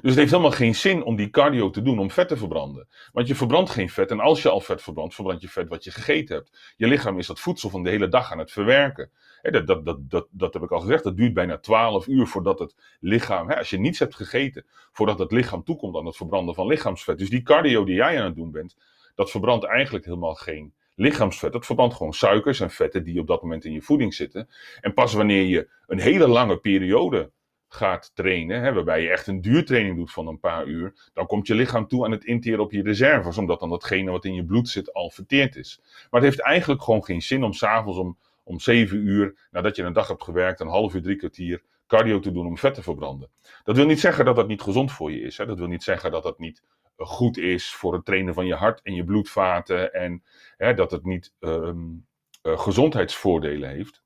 Dus 0.00 0.10
het 0.10 0.18
heeft 0.18 0.30
helemaal 0.30 0.50
geen 0.50 0.74
zin 0.74 1.02
om 1.02 1.16
die 1.16 1.30
cardio 1.30 1.70
te 1.70 1.82
doen 1.82 1.98
om 1.98 2.10
vet 2.10 2.28
te 2.28 2.36
verbranden. 2.36 2.88
Want 3.12 3.28
je 3.28 3.34
verbrandt 3.34 3.70
geen 3.70 3.88
vet. 3.88 4.10
En 4.10 4.20
als 4.20 4.42
je 4.42 4.48
al 4.48 4.60
vet 4.60 4.82
verbrandt, 4.82 5.14
verbrand 5.14 5.40
je 5.40 5.48
vet 5.48 5.68
wat 5.68 5.84
je 5.84 5.90
gegeten 5.90 6.36
hebt. 6.36 6.74
Je 6.76 6.86
lichaam 6.86 7.18
is 7.18 7.26
dat 7.26 7.40
voedsel 7.40 7.70
van 7.70 7.82
de 7.82 7.90
hele 7.90 8.08
dag 8.08 8.32
aan 8.32 8.38
het 8.38 8.52
verwerken. 8.52 9.10
dat, 9.42 9.66
dat, 9.66 9.84
dat, 9.84 10.10
dat, 10.10 10.26
dat 10.30 10.54
heb 10.54 10.62
ik 10.62 10.70
al 10.70 10.80
gezegd. 10.80 11.04
Dat 11.04 11.16
duurt 11.16 11.34
bijna 11.34 11.58
12 11.58 12.06
uur 12.06 12.26
voordat 12.26 12.58
het 12.58 12.74
lichaam, 13.00 13.50
als 13.50 13.70
je 13.70 13.78
niets 13.78 13.98
hebt 13.98 14.14
gegeten, 14.14 14.66
voordat 14.92 15.18
het 15.18 15.32
lichaam 15.32 15.64
toekomt 15.64 15.96
aan 15.96 16.06
het 16.06 16.16
verbranden 16.16 16.54
van 16.54 16.66
lichaamsvet. 16.66 17.18
Dus 17.18 17.30
die 17.30 17.42
cardio 17.42 17.84
die 17.84 17.94
jij 17.94 18.18
aan 18.18 18.24
het 18.24 18.36
doen 18.36 18.50
bent, 18.50 18.76
dat 19.14 19.30
verbrandt 19.30 19.64
eigenlijk 19.64 20.04
helemaal 20.04 20.34
geen 20.34 20.74
lichaamsvet. 20.94 21.52
Dat 21.52 21.66
verbrandt 21.66 21.94
gewoon 21.94 22.12
suikers 22.12 22.60
en 22.60 22.70
vetten 22.70 23.04
die 23.04 23.20
op 23.20 23.26
dat 23.26 23.42
moment 23.42 23.64
in 23.64 23.72
je 23.72 23.82
voeding 23.82 24.14
zitten. 24.14 24.48
En 24.80 24.94
pas 24.94 25.12
wanneer 25.12 25.44
je 25.44 25.68
een 25.86 26.00
hele 26.00 26.28
lange 26.28 26.56
periode 26.56 27.30
gaat 27.72 28.10
trainen, 28.14 28.62
hè, 28.62 28.72
waarbij 28.72 29.02
je 29.02 29.10
echt 29.10 29.26
een 29.26 29.40
duurtraining 29.40 29.96
doet 29.96 30.12
van 30.12 30.26
een 30.26 30.40
paar 30.40 30.66
uur, 30.66 31.10
dan 31.12 31.26
komt 31.26 31.46
je 31.46 31.54
lichaam 31.54 31.88
toe 31.88 32.04
aan 32.04 32.10
het 32.10 32.24
interen 32.24 32.60
op 32.60 32.72
je 32.72 32.82
reserves, 32.82 33.38
omdat 33.38 33.60
dan 33.60 33.70
datgene 33.70 34.10
wat 34.10 34.24
in 34.24 34.34
je 34.34 34.44
bloed 34.44 34.68
zit 34.68 34.92
al 34.92 35.10
verteerd 35.10 35.56
is. 35.56 35.80
Maar 35.82 36.20
het 36.20 36.30
heeft 36.30 36.40
eigenlijk 36.40 36.82
gewoon 36.82 37.04
geen 37.04 37.22
zin 37.22 37.44
om 37.44 37.52
s'avonds 37.52 37.98
om, 37.98 38.18
om 38.42 38.60
7 38.60 38.98
uur, 38.98 39.48
nadat 39.50 39.76
je 39.76 39.82
een 39.82 39.92
dag 39.92 40.08
hebt 40.08 40.24
gewerkt, 40.24 40.60
een 40.60 40.68
half 40.68 40.94
uur, 40.94 41.02
drie 41.02 41.16
kwartier 41.16 41.62
cardio 41.90 42.18
te 42.18 42.32
doen 42.32 42.46
om 42.46 42.58
vet 42.58 42.74
te 42.74 42.82
verbranden. 42.82 43.30
Dat 43.64 43.76
wil 43.76 43.86
niet 43.86 44.00
zeggen 44.00 44.24
dat 44.24 44.36
dat 44.36 44.48
niet 44.48 44.62
gezond 44.62 44.92
voor 44.92 45.12
je 45.12 45.20
is. 45.20 45.36
Hè? 45.36 45.46
Dat 45.46 45.58
wil 45.58 45.66
niet 45.66 45.82
zeggen 45.82 46.10
dat 46.10 46.22
dat 46.22 46.38
niet 46.38 46.62
eh, 46.96 47.06
goed 47.06 47.38
is 47.38 47.74
voor 47.74 47.92
het 47.92 48.04
trainen 48.04 48.34
van 48.34 48.46
je 48.46 48.54
hart 48.54 48.82
en 48.82 48.94
je 48.94 49.04
bloedvaten 49.04 49.92
en 49.92 50.22
hè, 50.56 50.74
dat 50.74 50.90
het 50.90 51.04
niet 51.04 51.32
um, 51.40 52.06
uh, 52.42 52.58
gezondheidsvoordelen 52.58 53.70
heeft. 53.70 54.02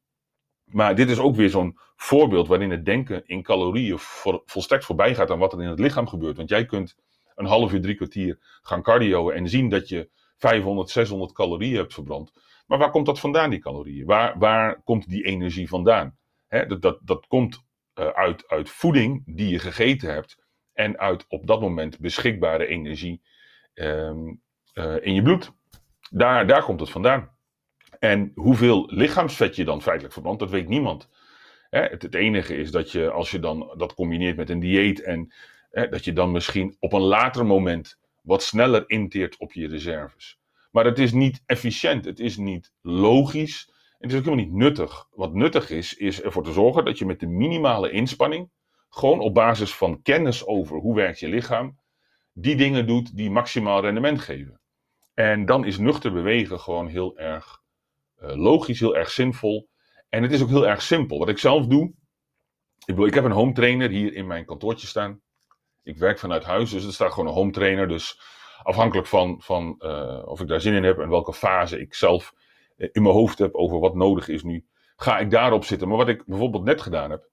Maar 0.65 0.95
dit 0.95 1.11
is 1.11 1.19
ook 1.19 1.37
weer 1.37 1.51
zo'n 1.51 1.79
voorbeeld 1.97 2.49
waarin 2.49 2.71
het 2.71 2.85
denken 2.85 3.27
in 3.27 3.43
calorieën 3.43 3.99
volstrekt 4.45 4.85
voorbij 4.85 5.15
gaat 5.15 5.31
aan 5.31 5.39
wat 5.39 5.53
er 5.53 5.63
in 5.63 5.69
het 5.69 5.79
lichaam 5.79 6.07
gebeurt. 6.07 6.37
Want 6.37 6.49
jij 6.49 6.67
kunt 6.67 6.97
een 7.35 7.47
half 7.47 7.73
uur, 7.73 7.81
drie 7.81 7.95
kwartier 7.95 8.39
gaan 8.63 8.83
cardioen 8.83 9.33
en 9.33 9.49
zien 9.49 9.69
dat 9.69 9.89
je 9.89 10.11
500, 10.37 10.91
600 10.91 11.33
calorieën 11.33 11.77
hebt 11.77 11.95
verbrand. 11.95 12.33
Maar 12.67 12.79
waar 12.79 12.91
komt 12.91 13.07
dat 13.07 13.21
vandaan, 13.21 13.51
die 13.51 13.59
calorieën? 13.59 14.07
Waar, 14.07 14.39
waar 14.39 14.83
komt 14.83 15.09
die 15.09 15.25
energie 15.25 15.69
vandaan? 15.69 16.17
dat, 16.49 16.83
dat, 16.83 16.99
dat 17.03 17.27
komt 17.27 17.65
uh, 17.95 18.07
uit, 18.07 18.49
uit 18.49 18.71
voeding 18.71 19.23
die 19.27 19.49
je 19.49 19.59
gegeten 19.59 20.13
hebt 20.13 20.39
en 20.73 20.99
uit 20.99 21.25
op 21.29 21.47
dat 21.47 21.61
moment 21.61 21.99
beschikbare 21.99 22.67
energie 22.67 23.23
um, 23.75 24.43
uh, 24.75 24.97
in 25.01 25.15
je 25.15 25.23
bloed. 25.23 25.53
Daar, 26.11 26.47
daar 26.47 26.65
komt 26.65 26.81
het 26.81 26.91
vandaan. 26.91 27.34
En 28.05 28.33
hoeveel 28.35 28.87
lichaamsvet 28.87 29.57
je 29.57 29.65
dan 29.65 29.83
feitelijk 29.83 30.13
verbrandt, 30.13 30.41
dat 30.41 30.51
weet 30.51 30.69
niemand. 30.69 31.09
Het, 31.71 32.03
het, 32.03 32.15
enige 32.15 32.57
is 32.57 32.71
dat 32.71 32.93
je, 32.93 33.11
als 33.11 33.31
je 33.31 33.39
dan 33.39 33.75
dat 33.77 33.95
combineert 33.95 34.37
met 34.37 34.51
een 34.51 34.61
dieet 34.61 35.03
en 35.03 35.33
dat 35.71 36.05
je 36.05 36.13
dan 36.13 36.33
misschien 36.33 36.77
op 36.79 36.93
een 36.93 37.01
later 37.01 37.47
moment 37.47 37.99
wat 38.23 38.43
sneller 38.43 38.85
inteert 38.87 39.37
op 39.37 39.53
je 39.53 39.69
reserves. 39.69 40.39
Maar 40.71 40.85
het 40.85 40.99
is 40.99 41.13
niet 41.13 41.43
efficiënt, 41.47 42.05
het 42.05 42.21
is 42.21 42.37
niet 42.37 42.73
logisch, 42.83 43.71
het 43.99 44.11
is 44.11 44.19
ook 44.19 44.25
helemaal 44.25 44.45
niet 44.45 44.55
nuttig. 44.55 45.09
Wat 45.11 45.35
nuttig 45.35 45.71
is, 45.71 45.95
is 45.95 46.23
ervoor 46.23 46.45
te 46.45 46.53
zorgen 46.53 46.85
dat 46.85 46.99
je 46.99 47.07
met 47.07 47.21
de 47.21 47.27
minimale 47.27 47.91
inspanning, 47.91 48.51
gewoon 48.89 49.21
op 49.21 49.35
basis 49.35 49.75
van 49.75 50.03
kennis 50.03 50.47
over 50.47 50.77
hoe 50.77 50.95
werkt 50.95 51.19
je 51.19 51.29
lichaam, 51.29 51.79
die 52.33 52.57
dingen 52.57 52.87
doet 52.87 53.17
die 53.17 53.31
maximaal 53.31 53.81
rendement 53.81 54.21
geven. 54.21 54.61
En 55.15 55.47
dan 55.47 55.65
is 55.65 55.79
nuchter 55.79 56.13
bewegen 56.13 56.61
gewoon 56.61 56.87
heel 56.87 57.19
erg 57.19 57.63
logisch, 58.17 58.81
heel 58.81 58.97
erg 58.97 59.11
zinvol. 59.11 59.69
En 60.09 60.23
het 60.23 60.33
is 60.33 60.43
ook 60.43 60.49
heel 60.49 60.67
erg 60.67 60.83
simpel. 60.83 61.19
Wat 61.19 61.29
ik 61.29 61.39
zelf 61.39 61.67
doe. 61.67 61.95
Ik, 62.85 62.99
ik 62.99 63.15
heb 63.15 63.25
een 63.25 63.31
home 63.31 63.53
trainer 63.53 63.91
hier 63.91 64.15
in 64.15 64.27
mijn 64.27 64.45
kantoortje 64.45 64.87
staan. 64.87 65.21
Ik 65.83 65.99
werk 65.99 66.19
vanuit 66.19 66.45
huis, 66.45 66.71
dus 66.71 66.85
er 66.85 66.93
staat 66.93 67.13
gewoon 67.13 67.29
een 67.29 67.35
home 67.35 67.51
trainer. 67.51 67.89
Dus 67.89 68.21
afhankelijk 68.63 69.07
van, 69.07 69.41
van 69.43 69.75
uh, 69.79 70.23
of 70.25 70.41
ik 70.41 70.49
daar 70.49 70.61
zin 70.61 70.75
in 70.75 70.85
heb 70.85 70.99
en 70.99 71.09
welke 71.09 71.33
fase 71.33 71.81
ik 71.81 71.95
zelf 71.95 72.33
eh, 72.77 72.89
in 72.93 73.03
mijn 73.03 73.15
hoofd 73.15 73.39
heb 73.39 73.55
over 73.55 73.79
wat 73.79 73.95
nodig 73.95 74.29
is 74.29 74.43
nu, 74.43 74.67
ga 74.97 75.19
ik 75.19 75.31
daarop 75.31 75.65
zitten. 75.65 75.89
Maar 75.89 75.97
wat 75.97 76.09
ik 76.09 76.25
bijvoorbeeld 76.27 76.65
net 76.65 76.83
gedaan 76.83 77.11
heb. 77.11 77.33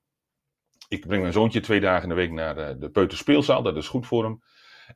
Ik 0.88 1.08
breng 1.08 1.22
mijn 1.22 1.34
zoontje 1.34 1.60
twee 1.60 1.80
dagen 1.80 2.04
in 2.04 2.10
de 2.10 2.16
week 2.16 2.32
naar 2.32 2.56
de, 2.56 2.78
de 2.78 2.90
peuterspeelzaal. 2.90 3.64
Dat 3.64 3.78
is 3.78 3.88
goed 3.88 4.08
voor 4.08 4.24
hem. 4.24 4.42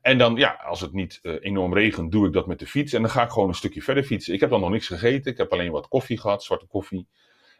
En 0.02 0.18
dan, 0.18 0.36
ja, 0.36 0.60
als 0.64 0.80
het 0.80 0.92
niet 0.92 1.18
uh, 1.22 1.34
enorm 1.40 1.74
regent, 1.74 2.12
doe 2.12 2.26
ik 2.26 2.32
dat 2.32 2.46
met 2.46 2.58
de 2.58 2.66
fiets. 2.66 2.92
En 2.92 3.00
dan 3.00 3.10
ga 3.10 3.22
ik 3.22 3.30
gewoon 3.30 3.48
een 3.48 3.54
stukje 3.54 3.82
verder 3.82 4.04
fietsen. 4.04 4.34
Ik 4.34 4.40
heb 4.40 4.50
dan 4.50 4.60
nog 4.60 4.70
niks 4.70 4.86
gegeten. 4.86 5.32
Ik 5.32 5.38
heb 5.38 5.52
alleen 5.52 5.70
wat 5.70 5.88
koffie 5.88 6.20
gehad, 6.20 6.44
zwarte 6.44 6.66
koffie. 6.66 7.06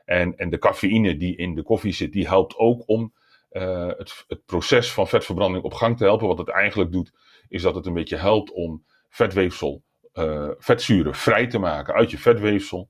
En, 0.05 0.37
en 0.37 0.51
de 0.51 0.59
cafeïne 0.59 1.17
die 1.17 1.37
in 1.37 1.55
de 1.55 1.63
koffie 1.63 1.93
zit, 1.93 2.13
die 2.13 2.29
helpt 2.29 2.57
ook 2.57 2.83
om 2.87 3.13
uh, 3.53 3.87
het, 3.87 4.25
het 4.29 4.45
proces 4.47 4.93
van 4.93 5.09
vetverbranding 5.09 5.65
op 5.65 5.75
gang 5.75 5.97
te 5.97 6.05
helpen. 6.05 6.27
Wat 6.27 6.39
het 6.39 6.49
eigenlijk 6.49 6.93
doet, 6.93 7.13
is 7.49 7.63
dat 7.63 7.75
het 7.75 7.87
een 7.87 7.95
beetje 7.95 8.17
helpt 8.17 8.53
om 8.53 8.85
vetweefsel, 9.09 9.83
uh, 10.15 10.51
vetzuren 10.59 11.15
vrij 11.15 11.47
te 11.47 11.59
maken 11.59 11.95
uit 11.95 12.11
je 12.11 12.19
vetweefsel. 12.19 12.89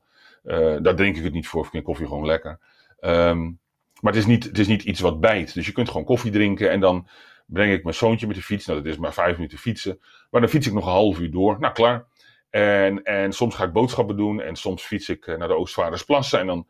daar 0.82 0.96
drink 0.96 1.16
ik 1.16 1.24
het 1.24 1.32
niet 1.32 1.48
voor, 1.48 1.64
ik 1.64 1.70
vind 1.70 1.84
koffie 1.84 2.06
gewoon 2.06 2.26
lekker. 2.26 2.58
Um, 3.00 3.58
maar 4.00 4.12
het 4.12 4.22
is, 4.22 4.26
niet, 4.26 4.44
het 4.44 4.58
is 4.58 4.66
niet 4.66 4.82
iets 4.82 5.00
wat 5.00 5.20
bijt. 5.20 5.54
Dus 5.54 5.66
je 5.66 5.72
kunt 5.72 5.88
gewoon 5.88 6.04
koffie 6.04 6.30
drinken 6.30 6.70
en 6.70 6.80
dan 6.80 7.08
breng 7.46 7.72
ik 7.72 7.82
mijn 7.82 7.94
zoontje 7.94 8.26
met 8.26 8.36
de 8.36 8.42
fiets. 8.42 8.66
Nou, 8.66 8.82
dat 8.82 8.92
is 8.92 8.98
maar 8.98 9.12
vijf 9.12 9.36
minuten 9.36 9.58
fietsen. 9.58 10.00
Maar 10.30 10.40
dan 10.40 10.50
fiets 10.50 10.66
ik 10.66 10.72
nog 10.72 10.84
een 10.84 10.90
half 10.90 11.18
uur 11.18 11.30
door. 11.30 11.56
Nou, 11.60 11.72
klaar. 11.72 12.06
En, 12.50 13.02
en 13.02 13.32
soms 13.32 13.54
ga 13.54 13.64
ik 13.64 13.72
boodschappen 13.72 14.16
doen. 14.16 14.40
En 14.40 14.56
soms 14.56 14.82
fiets 14.82 15.08
ik 15.08 15.26
eh, 15.26 15.36
naar 15.36 15.48
de 15.48 15.56
Oostvaardersplassen. 15.56 16.40
En 16.40 16.46
dan, 16.46 16.66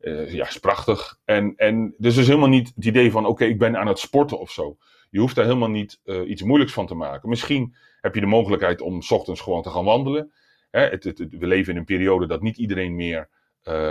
uh, 0.00 0.34
ja, 0.34 0.46
is 0.46 0.58
prachtig. 0.58 1.18
En, 1.24 1.52
en 1.56 1.94
dus 1.98 2.16
is 2.16 2.26
helemaal 2.26 2.48
niet 2.48 2.72
het 2.74 2.84
idee 2.84 3.10
van, 3.10 3.26
oké, 3.26 3.44
ik 3.44 3.58
ben 3.58 3.76
aan 3.76 3.86
het 3.86 3.98
sporten 3.98 4.38
of 4.38 4.50
zo. 4.50 4.76
Je 5.10 5.18
hoeft 5.18 5.34
daar 5.34 5.44
helemaal 5.44 5.70
niet 5.70 6.00
uh, 6.04 6.28
iets 6.28 6.42
moeilijks 6.42 6.72
van 6.72 6.86
te 6.86 6.94
maken. 6.94 7.28
Misschien 7.28 7.74
heb 8.00 8.14
je 8.14 8.20
de 8.20 8.26
mogelijkheid 8.26 8.80
om 8.80 9.02
s 9.02 9.10
ochtends 9.10 9.40
gewoon 9.40 9.62
te 9.62 9.70
gaan 9.70 9.84
wandelen. 9.84 10.32
Hè, 10.70 10.80
het, 10.80 11.04
we 11.30 11.46
leven 11.46 11.72
in 11.72 11.78
een 11.78 11.84
periode 11.84 12.26
dat 12.26 12.42
niet 12.42 12.56
iedereen 12.56 12.94
meer 12.94 13.28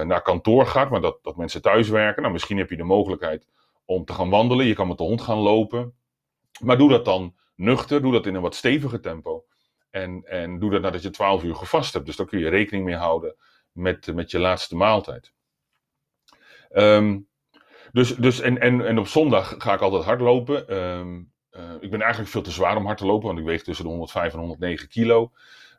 naar 0.06 0.22
kantoor 0.22 0.66
gaat, 0.66 0.90
maar 0.90 1.02
dat, 1.02 1.20
dat 1.22 1.38
mensen 1.38 1.62
thuis 1.62 1.90
werken. 1.90 2.22
Nou, 2.22 2.34
misschien 2.34 2.58
heb 2.58 2.70
je 2.70 2.78
de 2.78 2.84
mogelijkheid 2.84 3.48
om 3.86 4.06
te 4.06 4.14
gaan 4.14 4.30
wandelen. 4.30 4.66
Je 4.66 4.74
kan 4.74 4.88
met 4.88 4.98
de 4.98 5.04
hond 5.04 5.22
gaan 5.22 5.38
lopen. 5.38 5.94
Maar 6.60 6.78
doe 6.78 6.90
dat 6.90 7.06
dan 7.06 7.36
nuchter. 7.56 8.02
Doe 8.02 8.12
dat 8.12 8.26
in 8.26 8.36
een 8.36 8.42
wat 8.42 8.56
steviger 8.56 9.02
tempo. 9.02 9.46
En, 9.90 10.24
en 10.26 10.60
doe 10.60 10.72
dat 10.72 10.82
nadat 10.82 11.02
je 11.02 11.10
12 11.10 11.44
uur 11.44 11.56
gevast 11.56 11.94
hebt. 11.94 12.06
Dus 12.06 12.16
dan 12.16 12.26
kun 12.26 12.40
je 12.40 12.50
rekening 12.50 12.86
mee 12.86 12.96
houden 12.96 13.36
met, 13.72 14.14
met 14.14 14.32
je 14.32 14.40
laatste 14.40 14.76
maaltijd. 14.76 15.34
Um, 16.72 17.30
dus, 17.92 18.16
dus 18.16 18.40
en, 18.40 18.60
en, 18.60 18.86
en 18.88 19.00
op 19.00 19.08
zondag 19.08 19.56
ga 19.58 19.74
ik 19.74 19.82
altijd 19.82 20.04
hardlopen. 20.04 20.78
Um, 20.78 21.32
uh, 21.52 21.74
ik 21.80 21.92
ben 21.92 22.02
eigenlijk 22.02 22.32
veel 22.32 22.42
te 22.42 22.52
zwaar 22.52 22.78
om 22.78 22.86
hard 22.86 22.98
te 22.98 23.06
lopen, 23.06 23.28
want 23.28 23.40
ik 23.40 23.46
weeg 23.46 23.64
tussen 23.64 23.86
de 23.86 23.92
105 23.92 24.34
en 24.34 24.40
109 24.40 24.88
kilo. 24.88 25.32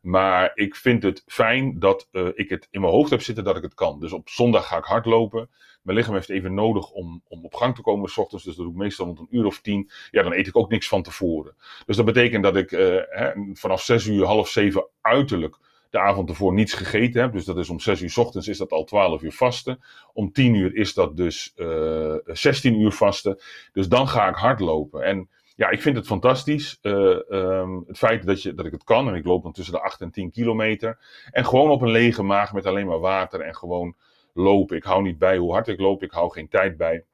Maar 0.02 0.50
ik 0.54 0.76
vind 0.76 1.02
het 1.02 1.22
fijn 1.26 1.78
dat 1.78 2.08
uh, 2.12 2.28
ik 2.34 2.48
het 2.48 2.68
in 2.70 2.80
mijn 2.80 2.92
hoofd 2.92 3.10
heb 3.10 3.22
zitten 3.22 3.44
dat 3.44 3.56
ik 3.56 3.62
het 3.62 3.74
kan. 3.74 4.00
Dus 4.00 4.12
op 4.12 4.28
zondag 4.28 4.66
ga 4.66 4.76
ik 4.76 4.84
hardlopen. 4.84 5.50
Mijn 5.82 5.98
lichaam 5.98 6.14
heeft 6.14 6.28
even 6.28 6.54
nodig 6.54 6.90
om, 6.90 7.22
om 7.28 7.44
op 7.44 7.54
gang 7.54 7.74
te 7.74 7.82
komen 7.82 8.10
s 8.10 8.18
ochtends. 8.18 8.44
Dus 8.44 8.56
dat 8.56 8.64
doe 8.64 8.74
ik 8.74 8.80
meestal 8.80 9.06
rond 9.06 9.18
een 9.18 9.28
uur 9.30 9.46
of 9.46 9.60
tien. 9.60 9.90
Ja, 10.10 10.22
dan 10.22 10.32
eet 10.32 10.46
ik 10.46 10.56
ook 10.56 10.70
niks 10.70 10.88
van 10.88 11.02
tevoren. 11.02 11.56
Dus 11.86 11.96
dat 11.96 12.04
betekent 12.04 12.42
dat 12.42 12.56
ik 12.56 12.70
uh, 12.70 13.00
hè, 13.08 13.30
vanaf 13.52 13.82
zes 13.82 14.06
uur, 14.06 14.24
half 14.24 14.48
zeven 14.48 14.86
uiterlijk 15.00 15.58
de 15.92 15.98
avond 15.98 16.28
ervoor 16.28 16.52
niets 16.52 16.72
gegeten 16.72 17.20
heb. 17.20 17.32
Dus 17.32 17.44
dat 17.44 17.58
is 17.58 17.70
om 17.70 17.80
6 17.80 18.00
uur 18.00 18.12
ochtends 18.16 18.48
is 18.48 18.58
dat 18.58 18.70
al 18.70 18.84
12 18.84 19.22
uur 19.22 19.32
vasten. 19.32 19.80
Om 20.12 20.32
10 20.32 20.54
uur 20.54 20.74
is 20.74 20.94
dat 20.94 21.16
dus 21.16 21.52
uh, 21.56 22.14
16 22.24 22.80
uur 22.80 22.92
vasten. 22.92 23.38
Dus 23.72 23.88
dan 23.88 24.08
ga 24.08 24.28
ik 24.28 24.34
hardlopen. 24.34 25.02
En 25.02 25.28
ja, 25.56 25.70
ik 25.70 25.82
vind 25.82 25.96
het 25.96 26.06
fantastisch. 26.06 26.78
Uh, 26.82 27.18
um, 27.28 27.84
het 27.86 27.98
feit 27.98 28.26
dat, 28.26 28.42
je, 28.42 28.54
dat 28.54 28.66
ik 28.66 28.72
het 28.72 28.84
kan. 28.84 29.08
En 29.08 29.14
ik 29.14 29.24
loop 29.24 29.42
dan 29.42 29.52
tussen 29.52 29.74
de 29.74 29.80
8 29.80 30.00
en 30.00 30.10
10 30.10 30.30
kilometer. 30.30 30.98
En 31.30 31.46
gewoon 31.46 31.70
op 31.70 31.82
een 31.82 31.90
lege 31.90 32.22
maag 32.22 32.52
met 32.52 32.66
alleen 32.66 32.86
maar 32.86 33.00
water 33.00 33.40
en 33.40 33.54
gewoon 33.54 33.94
lopen. 34.32 34.76
Ik 34.76 34.84
hou 34.84 35.02
niet 35.02 35.18
bij 35.18 35.36
hoe 35.36 35.52
hard 35.52 35.68
ik 35.68 35.80
loop. 35.80 36.02
Ik 36.02 36.10
hou 36.10 36.32
geen 36.32 36.48
tijd 36.48 36.76
bij. 36.76 37.04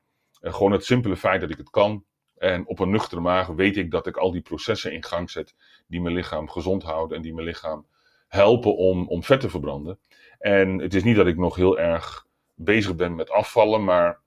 Gewoon 0.41 0.73
het 0.73 0.85
simpele 0.85 1.17
feit 1.17 1.41
dat 1.41 1.51
ik 1.51 1.57
het 1.57 1.71
kan. 1.71 2.05
En 2.37 2.67
op 2.67 2.79
een 2.79 2.91
nuchtere 2.91 3.21
maag 3.21 3.47
weet 3.47 3.77
ik 3.77 3.91
dat 3.91 4.07
ik 4.07 4.17
al 4.17 4.33
die 4.33 4.41
processen 4.41 4.93
in 4.93 5.05
gang 5.05 5.31
zet. 5.31 5.55
Die 5.87 6.01
mijn 6.01 6.15
lichaam 6.15 6.49
gezond 6.49 6.83
houden 6.83 7.17
en 7.17 7.23
die 7.23 7.35
mijn 7.35 7.47
lichaam 7.47 7.87
helpen 8.29 8.77
om, 8.77 9.09
om 9.09 9.23
vet 9.23 9.41
te 9.41 9.51
verbranden. 9.51 9.99
En 10.39 10.79
het 10.79 10.95
is 10.95 11.03
niet 11.03 11.17
dat 11.17 11.27
ik 11.27 11.37
nog 11.37 11.57
heel 11.57 11.79
erg 11.79 12.27
bezig 12.55 12.97
ben 12.97 13.15
met 13.15 13.31
afvallen, 13.31 13.85
maar 13.85 14.21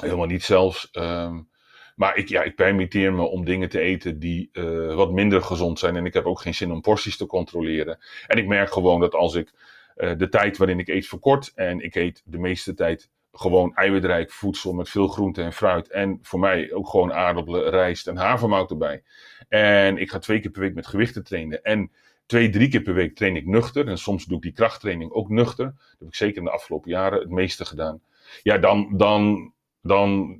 helemaal 0.00 0.26
niet 0.26 0.44
zelfs. 0.44 0.88
Um, 0.92 1.48
maar 1.94 2.16
ik, 2.16 2.28
ja, 2.28 2.42
ik 2.42 2.54
permitteer 2.54 3.12
me 3.12 3.22
om 3.22 3.44
dingen 3.44 3.68
te 3.68 3.80
eten 3.80 4.18
die 4.18 4.48
uh, 4.52 4.94
wat 4.94 5.12
minder 5.12 5.42
gezond 5.42 5.78
zijn. 5.78 5.96
En 5.96 6.06
ik 6.06 6.14
heb 6.14 6.26
ook 6.26 6.40
geen 6.40 6.54
zin 6.54 6.72
om 6.72 6.80
porties 6.80 7.16
te 7.16 7.26
controleren. 7.26 7.98
En 8.26 8.38
ik 8.38 8.46
merk 8.46 8.72
gewoon 8.72 9.00
dat 9.00 9.14
als 9.14 9.34
ik 9.34 9.52
uh, 9.96 10.12
de 10.16 10.28
tijd 10.28 10.56
waarin 10.56 10.78
ik 10.78 10.88
eet 10.88 11.06
verkort. 11.06 11.52
En 11.54 11.80
ik 11.80 11.94
eet 11.94 12.22
de 12.24 12.38
meeste 12.38 12.74
tijd 12.74 13.10
gewoon 13.32 13.74
eiwitrijk 13.74 14.32
voedsel 14.32 14.72
met 14.72 14.88
veel 14.88 15.08
groente 15.08 15.42
en 15.42 15.52
fruit. 15.52 15.90
En 15.90 16.18
voor 16.22 16.40
mij 16.40 16.72
ook 16.72 16.88
gewoon 16.88 17.12
aardappelen, 17.12 17.70
rijst 17.70 18.06
en 18.06 18.16
havermout 18.16 18.70
erbij. 18.70 19.02
En 19.48 19.98
ik 19.98 20.10
ga 20.10 20.18
twee 20.18 20.40
keer 20.40 20.50
per 20.50 20.60
week 20.60 20.74
met 20.74 20.86
gewichten 20.86 21.24
trainen. 21.24 21.62
En 21.62 21.90
twee, 22.26 22.50
drie 22.50 22.68
keer 22.68 22.82
per 22.82 22.94
week 22.94 23.14
train 23.14 23.36
ik 23.36 23.46
nuchter. 23.46 23.88
En 23.88 23.98
soms 23.98 24.24
doe 24.24 24.36
ik 24.36 24.42
die 24.42 24.52
krachttraining 24.52 25.10
ook 25.12 25.28
nuchter. 25.28 25.64
Dat 25.64 25.98
heb 25.98 26.08
ik 26.08 26.14
zeker 26.14 26.36
in 26.36 26.44
de 26.44 26.50
afgelopen 26.50 26.90
jaren 26.90 27.20
het 27.20 27.30
meeste 27.30 27.64
gedaan. 27.64 28.02
Ja, 28.42 28.58
dan, 28.58 28.96
dan, 28.96 29.52
dan, 29.80 30.38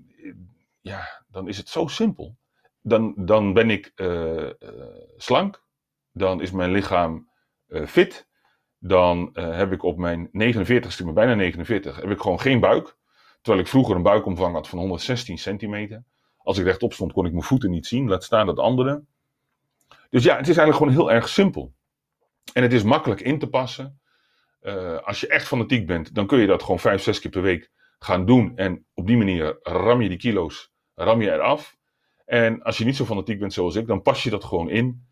ja, 0.80 1.24
dan 1.28 1.48
is 1.48 1.56
het 1.56 1.68
zo 1.68 1.86
simpel. 1.86 2.36
Dan, 2.80 3.14
dan 3.16 3.52
ben 3.52 3.70
ik 3.70 3.92
uh, 3.96 4.34
uh, 4.42 4.50
slank. 5.16 5.62
Dan 6.12 6.40
is 6.40 6.50
mijn 6.50 6.70
lichaam 6.70 7.28
fit. 7.86 8.26
Dan 8.86 9.30
heb 9.32 9.72
ik 9.72 9.82
op 9.82 9.98
mijn 9.98 10.26
49ste, 10.26 11.04
maar 11.04 11.12
bijna 11.12 11.34
49, 11.34 11.96
heb 11.96 12.10
ik 12.10 12.20
gewoon 12.20 12.40
geen 12.40 12.60
buik. 12.60 12.96
Terwijl 13.42 13.64
ik 13.64 13.70
vroeger 13.70 13.96
een 13.96 14.02
buikomvang 14.02 14.54
had 14.54 14.68
van 14.68 14.78
116 14.78 15.38
centimeter. 15.38 16.04
Als 16.36 16.58
ik 16.58 16.64
rechtop 16.64 16.92
stond, 16.92 17.12
kon 17.12 17.26
ik 17.26 17.32
mijn 17.32 17.44
voeten 17.44 17.70
niet 17.70 17.86
zien. 17.86 18.08
Laat 18.08 18.24
staan 18.24 18.46
dat 18.46 18.58
andere. 18.58 19.02
Dus 20.10 20.24
ja, 20.24 20.36
het 20.36 20.48
is 20.48 20.56
eigenlijk 20.56 20.76
gewoon 20.76 20.92
heel 20.92 21.16
erg 21.16 21.28
simpel. 21.28 21.74
En 22.52 22.62
het 22.62 22.72
is 22.72 22.82
makkelijk 22.82 23.20
in 23.20 23.38
te 23.38 23.46
passen. 23.46 24.00
Uh, 24.62 24.98
als 24.98 25.20
je 25.20 25.28
echt 25.28 25.46
fanatiek 25.46 25.86
bent, 25.86 26.14
dan 26.14 26.26
kun 26.26 26.38
je 26.38 26.46
dat 26.46 26.62
gewoon 26.62 26.78
vijf, 26.78 27.02
zes 27.02 27.20
keer 27.20 27.30
per 27.30 27.42
week 27.42 27.70
gaan 27.98 28.26
doen. 28.26 28.56
En 28.56 28.84
op 28.94 29.06
die 29.06 29.16
manier 29.16 29.58
ram 29.62 30.02
je 30.02 30.08
die 30.08 30.18
kilo's, 30.18 30.72
ram 30.94 31.22
je 31.22 31.32
eraf. 31.32 31.76
En 32.24 32.62
als 32.62 32.78
je 32.78 32.84
niet 32.84 32.96
zo 32.96 33.04
fanatiek 33.04 33.38
bent 33.38 33.52
zoals 33.52 33.74
ik, 33.74 33.86
dan 33.86 34.02
pas 34.02 34.22
je 34.22 34.30
dat 34.30 34.44
gewoon 34.44 34.70
in. 34.70 35.06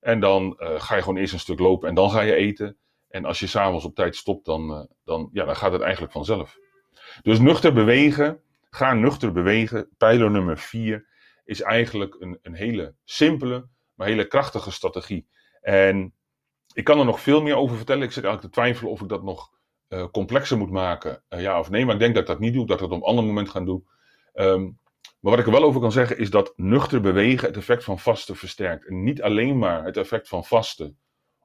En 0.00 0.20
dan 0.20 0.56
uh, 0.58 0.80
ga 0.80 0.94
je 0.94 1.02
gewoon 1.02 1.16
eerst 1.16 1.32
een 1.32 1.38
stuk 1.38 1.58
lopen 1.58 1.88
en 1.88 1.94
dan 1.94 2.10
ga 2.10 2.20
je 2.20 2.34
eten. 2.34 2.76
En 3.16 3.24
als 3.24 3.38
je 3.38 3.46
s'avonds 3.46 3.84
op 3.84 3.94
tijd 3.94 4.16
stopt, 4.16 4.44
dan, 4.44 4.70
uh, 4.70 4.84
dan, 5.04 5.28
ja, 5.32 5.44
dan 5.44 5.56
gaat 5.56 5.72
het 5.72 5.82
eigenlijk 5.82 6.12
vanzelf. 6.12 6.58
Dus 7.22 7.38
nuchter 7.38 7.72
bewegen, 7.72 8.40
ga 8.70 8.94
nuchter 8.94 9.32
bewegen. 9.32 9.88
Pijler 9.96 10.30
nummer 10.30 10.58
4 10.58 11.06
is 11.44 11.62
eigenlijk 11.62 12.16
een, 12.18 12.38
een 12.42 12.54
hele 12.54 12.94
simpele, 13.04 13.68
maar 13.94 14.06
hele 14.06 14.26
krachtige 14.26 14.70
strategie. 14.70 15.26
En 15.60 16.14
ik 16.72 16.84
kan 16.84 16.98
er 16.98 17.04
nog 17.04 17.20
veel 17.20 17.42
meer 17.42 17.56
over 17.56 17.76
vertellen. 17.76 18.02
Ik 18.02 18.12
zit 18.12 18.24
eigenlijk 18.24 18.54
te 18.54 18.60
twijfelen 18.60 18.92
of 18.92 19.00
ik 19.00 19.08
dat 19.08 19.22
nog 19.22 19.50
uh, 19.88 20.06
complexer 20.12 20.58
moet 20.58 20.70
maken, 20.70 21.22
uh, 21.28 21.40
ja 21.40 21.58
of 21.58 21.70
nee. 21.70 21.84
Maar 21.84 21.94
ik 21.94 22.00
denk 22.00 22.14
dat 22.14 22.22
ik 22.22 22.28
dat 22.28 22.38
niet 22.38 22.54
doe, 22.54 22.66
dat 22.66 22.80
ik 22.80 22.82
dat 22.82 22.92
op 22.92 23.02
een 23.02 23.08
ander 23.08 23.24
moment 23.24 23.48
ga 23.48 23.60
doen. 23.60 23.86
Um, 24.34 24.78
maar 25.20 25.30
wat 25.30 25.38
ik 25.38 25.46
er 25.46 25.60
wel 25.60 25.68
over 25.68 25.80
kan 25.80 25.92
zeggen 25.92 26.18
is 26.18 26.30
dat 26.30 26.52
nuchter 26.56 27.00
bewegen 27.00 27.48
het 27.48 27.56
effect 27.56 27.84
van 27.84 27.98
vasten 27.98 28.36
versterkt. 28.36 28.86
En 28.86 29.02
niet 29.02 29.22
alleen 29.22 29.58
maar 29.58 29.84
het 29.84 29.96
effect 29.96 30.28
van 30.28 30.44
vasten 30.44 30.98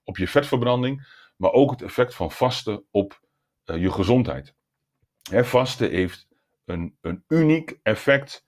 op 0.03 0.17
je 0.17 0.27
vetverbranding, 0.27 1.20
maar 1.41 1.51
ook 1.51 1.71
het 1.71 1.82
effect 1.82 2.15
van 2.15 2.32
vasten 2.32 2.84
op 2.91 3.19
uh, 3.65 3.82
je 3.82 3.91
gezondheid. 3.91 4.56
Hè, 5.30 5.45
vasten 5.45 5.89
heeft 5.89 6.27
een, 6.65 6.97
een 7.01 7.23
uniek 7.27 7.80
effect 7.84 8.45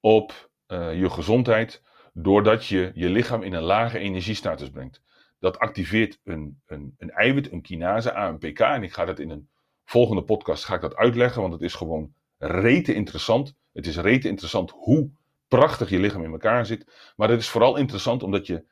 op 0.00 0.50
je 0.72 1.10
gezondheid 1.10 1.82
doordat 2.12 2.66
je 2.66 2.90
je 2.94 3.08
lichaam 3.08 3.42
in 3.42 3.52
een 3.52 3.62
lage 3.62 3.98
energiestatus 3.98 4.70
brengt. 4.70 5.02
Dat 5.38 5.58
activeert 5.58 6.20
een, 6.24 6.62
een, 6.66 6.94
een 6.98 7.10
eiwit, 7.10 7.52
een 7.52 7.62
kinase, 7.62 8.12
AMPK. 8.12 8.60
En 8.60 8.82
ik 8.82 8.92
ga 8.92 9.04
dat 9.04 9.18
in 9.18 9.30
een 9.30 9.48
volgende 9.84 10.22
podcast 10.22 10.64
ga 10.64 10.74
ik 10.74 10.80
dat 10.80 10.96
uitleggen, 10.96 11.40
want 11.40 11.52
het 11.52 11.62
is 11.62 11.74
gewoon 11.74 12.14
rete 12.38 12.94
interessant. 12.94 13.56
Het 13.72 13.86
is 13.86 13.96
rete 13.96 14.28
interessant 14.28 14.70
hoe 14.70 15.10
prachtig 15.48 15.90
je 15.90 15.98
lichaam 15.98 16.24
in 16.24 16.32
elkaar 16.32 16.66
zit. 16.66 17.12
Maar 17.16 17.28
het 17.28 17.40
is 17.40 17.48
vooral 17.48 17.76
interessant 17.76 18.22
omdat 18.22 18.46
je, 18.46 18.64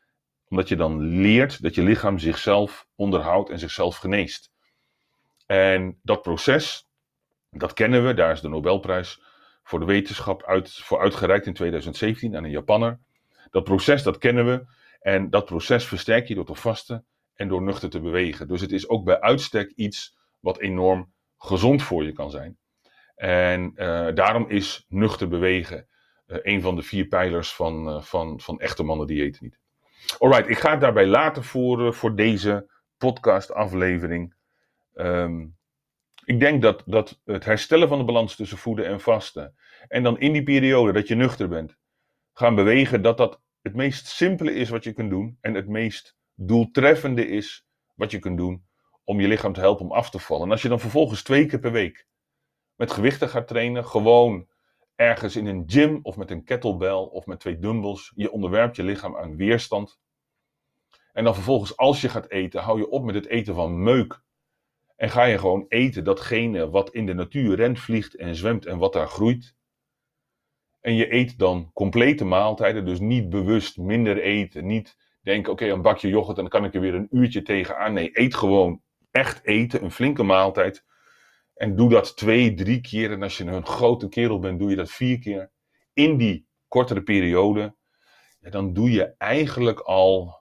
omdat 0.51 0.69
je 0.69 0.77
dan 0.77 1.01
leert 1.01 1.63
dat 1.63 1.75
je 1.75 1.83
lichaam 1.83 2.19
zichzelf 2.19 2.87
onderhoudt 2.95 3.51
en 3.51 3.59
zichzelf 3.59 3.97
geneest. 3.97 4.51
En 5.47 5.99
dat 6.03 6.23
proces, 6.23 6.89
dat 7.51 7.73
kennen 7.73 8.07
we. 8.07 8.15
Daar 8.15 8.33
is 8.33 8.41
de 8.41 8.49
Nobelprijs 8.49 9.23
voor 9.63 9.79
de 9.79 9.87
wetenschap 9.87 10.45
uit, 10.45 10.73
voor 10.73 11.01
uitgereikt 11.01 11.47
in 11.47 11.55
2017 11.55 12.37
aan 12.37 12.45
een 12.45 12.51
Japanner. 12.51 12.99
Dat 13.51 13.65
proces, 13.65 14.03
dat 14.03 14.19
kennen 14.19 14.47
we. 14.47 14.67
En 15.01 15.31
dat 15.31 15.45
proces 15.45 15.85
versterk 15.85 16.29
je 16.29 16.35
door 16.35 16.45
te 16.45 16.55
vasten 16.55 17.07
en 17.35 17.49
door 17.49 17.63
nuchter 17.63 17.91
te 17.91 18.01
bewegen. 18.01 18.49
Dus 18.49 18.61
het 18.61 18.73
is 18.73 18.89
ook 18.89 19.05
bij 19.05 19.21
uitstek 19.21 19.73
iets 19.77 20.17
wat 20.41 20.59
enorm 20.59 21.13
gezond 21.39 21.83
voor 21.83 22.05
je 22.05 22.13
kan 22.13 22.31
zijn. 22.31 22.59
En 23.15 23.73
uh, 23.77 24.15
daarom 24.15 24.49
is 24.49 24.85
nuchter 24.89 25.29
bewegen 25.29 25.89
uh, 26.27 26.39
een 26.43 26.61
van 26.61 26.77
de 26.77 26.83
vier 26.83 27.07
pijlers 27.07 27.55
van, 27.55 27.89
uh, 27.89 28.03
van, 28.03 28.41
van 28.41 28.61
echte 28.61 28.83
mannen 28.83 29.07
die 29.07 29.23
eten 29.23 29.45
niet. 29.45 29.59
Alright, 30.19 30.49
ik 30.49 30.59
ga 30.59 30.71
het 30.71 30.81
daarbij 30.81 31.07
laten 31.07 31.45
voor, 31.45 31.95
voor 31.95 32.17
deze 32.17 32.71
podcast 32.97 33.53
aflevering. 33.53 34.35
Um, 34.95 35.59
ik 36.25 36.41
denk 36.41 36.63
dat, 36.63 36.83
dat 36.87 37.21
het 37.25 37.45
herstellen 37.45 37.89
van 37.89 37.99
de 37.99 38.05
balans 38.05 38.37
tussen 38.37 38.59
voeden 38.59 38.87
en 38.87 39.01
vasten. 39.01 39.55
En 39.89 40.03
dan 40.03 40.19
in 40.19 40.33
die 40.33 40.43
periode 40.43 40.93
dat 40.93 41.09
je 41.09 41.15
nuchter 41.15 41.49
bent, 41.49 41.77
gaan 42.33 42.55
bewegen, 42.55 43.03
dat 43.03 43.17
dat 43.17 43.41
het 43.63 43.75
meest 43.75 44.07
simpele 44.07 44.55
is 44.55 44.69
wat 44.69 44.85
je 44.85 44.93
kunt 44.93 45.11
doen 45.11 45.39
en 45.41 45.55
het 45.55 45.69
meest 45.69 46.17
doeltreffende 46.35 47.29
is 47.29 47.67
wat 47.95 48.11
je 48.11 48.19
kunt 48.19 48.39
doen 48.39 48.67
om 49.05 49.21
je 49.21 49.29
lichaam 49.29 49.53
te 49.53 49.61
helpen 49.61 49.85
om 49.85 49.93
af 49.93 50.11
te 50.11 50.19
vallen. 50.19 50.45
En 50.45 50.51
als 50.51 50.63
je 50.63 50.69
dan 50.69 50.81
vervolgens 50.81 51.23
twee 51.23 51.47
keer 51.47 51.59
per 51.59 51.73
week 51.73 52.07
met 52.75 52.93
gewichten 52.93 53.29
gaat 53.29 53.49
trainen, 53.49 53.85
gewoon 53.85 54.49
ergens 55.01 55.37
in 55.37 55.47
een 55.47 55.65
gym 55.67 55.99
of 56.03 56.17
met 56.17 56.31
een 56.31 56.45
kettlebell 56.45 57.09
of 57.11 57.27
met 57.27 57.41
twee 57.41 57.59
dumbbells, 57.59 58.13
je 58.15 58.33
onderwerpt 58.33 58.77
je 58.77 58.83
lichaam 58.83 59.17
aan 59.17 59.37
weerstand. 59.37 60.01
En 61.13 61.25
dan 61.25 61.35
vervolgens 61.35 61.77
als 61.77 62.01
je 62.01 62.09
gaat 62.09 62.31
eten, 62.31 62.63
hou 62.63 62.79
je 62.79 62.89
op 62.89 63.05
met 63.05 63.15
het 63.15 63.27
eten 63.27 63.55
van 63.55 63.83
meuk. 63.83 64.23
En 64.97 65.11
ga 65.11 65.25
je 65.25 65.39
gewoon 65.39 65.65
eten 65.69 66.05
datgene 66.05 66.71
wat 66.71 66.91
in 66.91 67.07
de 67.07 67.15
natuur 67.15 67.57
rent, 67.57 67.81
vliegt 67.81 68.17
en 68.17 68.37
zwemt 68.37 68.67
en 68.67 68.79
wat 68.79 68.93
daar 68.93 69.09
groeit. 69.09 69.55
En 70.81 70.95
je 70.95 71.15
eet 71.15 71.39
dan 71.39 71.71
complete 71.73 72.25
maaltijden, 72.25 72.85
dus 72.85 73.01
niet 73.01 73.31
bewust 73.31 73.77
minder 73.77 74.21
eten. 74.21 74.67
Niet 74.67 74.97
denken, 75.23 75.53
oké, 75.53 75.67
een 75.67 75.83
bakje 75.83 76.09
yoghurt 76.09 76.37
en 76.37 76.43
dan 76.43 76.53
kan 76.53 76.65
ik 76.65 76.75
er 76.75 76.81
weer 76.81 76.95
een 76.95 77.09
uurtje 77.11 77.43
tegenaan. 77.43 77.93
Nee, 77.93 78.11
eet 78.13 78.35
gewoon 78.35 78.83
echt 79.11 79.45
eten, 79.47 79.85
een 79.85 79.91
flinke 79.91 80.23
maaltijd. 80.23 80.85
En 81.61 81.77
doe 81.77 81.89
dat 81.89 82.17
twee, 82.17 82.55
drie 82.55 82.81
keer. 82.81 83.13
En 83.13 83.23
als 83.23 83.39
je 83.39 83.45
een 83.45 83.67
grote 83.67 84.09
kerel 84.09 84.39
bent, 84.39 84.59
doe 84.59 84.71
je 84.71 84.77
dat 84.77 84.91
vier 84.91 85.19
keer. 85.19 85.51
In 85.93 86.17
die 86.17 86.47
kortere 86.69 87.03
periode. 87.03 87.77
Ja, 88.41 88.51
dan 88.51 88.73
doe 88.73 88.91
je 88.91 89.15
eigenlijk 89.19 89.81
al 89.81 90.41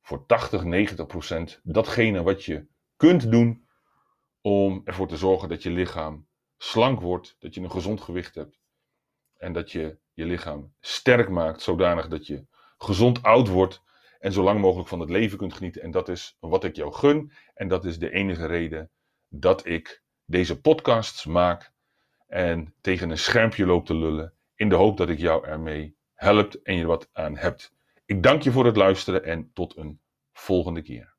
voor 0.00 0.26
80, 0.26 0.64
90 0.64 1.06
procent 1.06 1.60
datgene 1.62 2.22
wat 2.22 2.44
je 2.44 2.66
kunt 2.96 3.30
doen 3.30 3.66
om 4.40 4.80
ervoor 4.84 5.08
te 5.08 5.16
zorgen 5.16 5.48
dat 5.48 5.62
je 5.62 5.70
lichaam 5.70 6.28
slank 6.56 7.00
wordt, 7.00 7.36
dat 7.38 7.54
je 7.54 7.60
een 7.60 7.70
gezond 7.70 8.00
gewicht 8.00 8.34
hebt 8.34 8.60
en 9.36 9.52
dat 9.52 9.72
je 9.72 9.98
je 10.12 10.24
lichaam 10.24 10.74
sterk 10.80 11.28
maakt, 11.28 11.62
zodanig 11.62 12.08
dat 12.08 12.26
je 12.26 12.46
gezond 12.78 13.22
oud 13.22 13.48
wordt 13.48 13.82
en 14.18 14.32
zo 14.32 14.42
lang 14.42 14.60
mogelijk 14.60 14.88
van 14.88 15.00
het 15.00 15.10
leven 15.10 15.38
kunt 15.38 15.54
genieten. 15.54 15.82
En 15.82 15.90
dat 15.90 16.08
is 16.08 16.36
wat 16.38 16.64
ik 16.64 16.76
jou 16.76 16.92
gun 16.92 17.32
en 17.54 17.68
dat 17.68 17.84
is 17.84 17.98
de 17.98 18.10
enige 18.10 18.46
reden 18.46 18.90
dat 19.30 19.66
ik 19.66 20.02
deze 20.24 20.60
podcasts 20.60 21.24
maak 21.24 21.72
en 22.26 22.74
tegen 22.80 23.10
een 23.10 23.18
schermpje 23.18 23.66
loop 23.66 23.86
te 23.86 23.94
lullen 23.94 24.34
in 24.54 24.68
de 24.68 24.74
hoop 24.74 24.96
dat 24.96 25.08
ik 25.08 25.18
jou 25.18 25.46
ermee 25.46 25.96
helpt 26.14 26.62
en 26.62 26.74
je 26.74 26.80
er 26.80 26.86
wat 26.86 27.08
aan 27.12 27.36
hebt. 27.36 27.74
Ik 28.04 28.22
dank 28.22 28.42
je 28.42 28.50
voor 28.50 28.66
het 28.66 28.76
luisteren 28.76 29.24
en 29.24 29.50
tot 29.52 29.76
een 29.76 30.00
volgende 30.32 30.82
keer. 30.82 31.09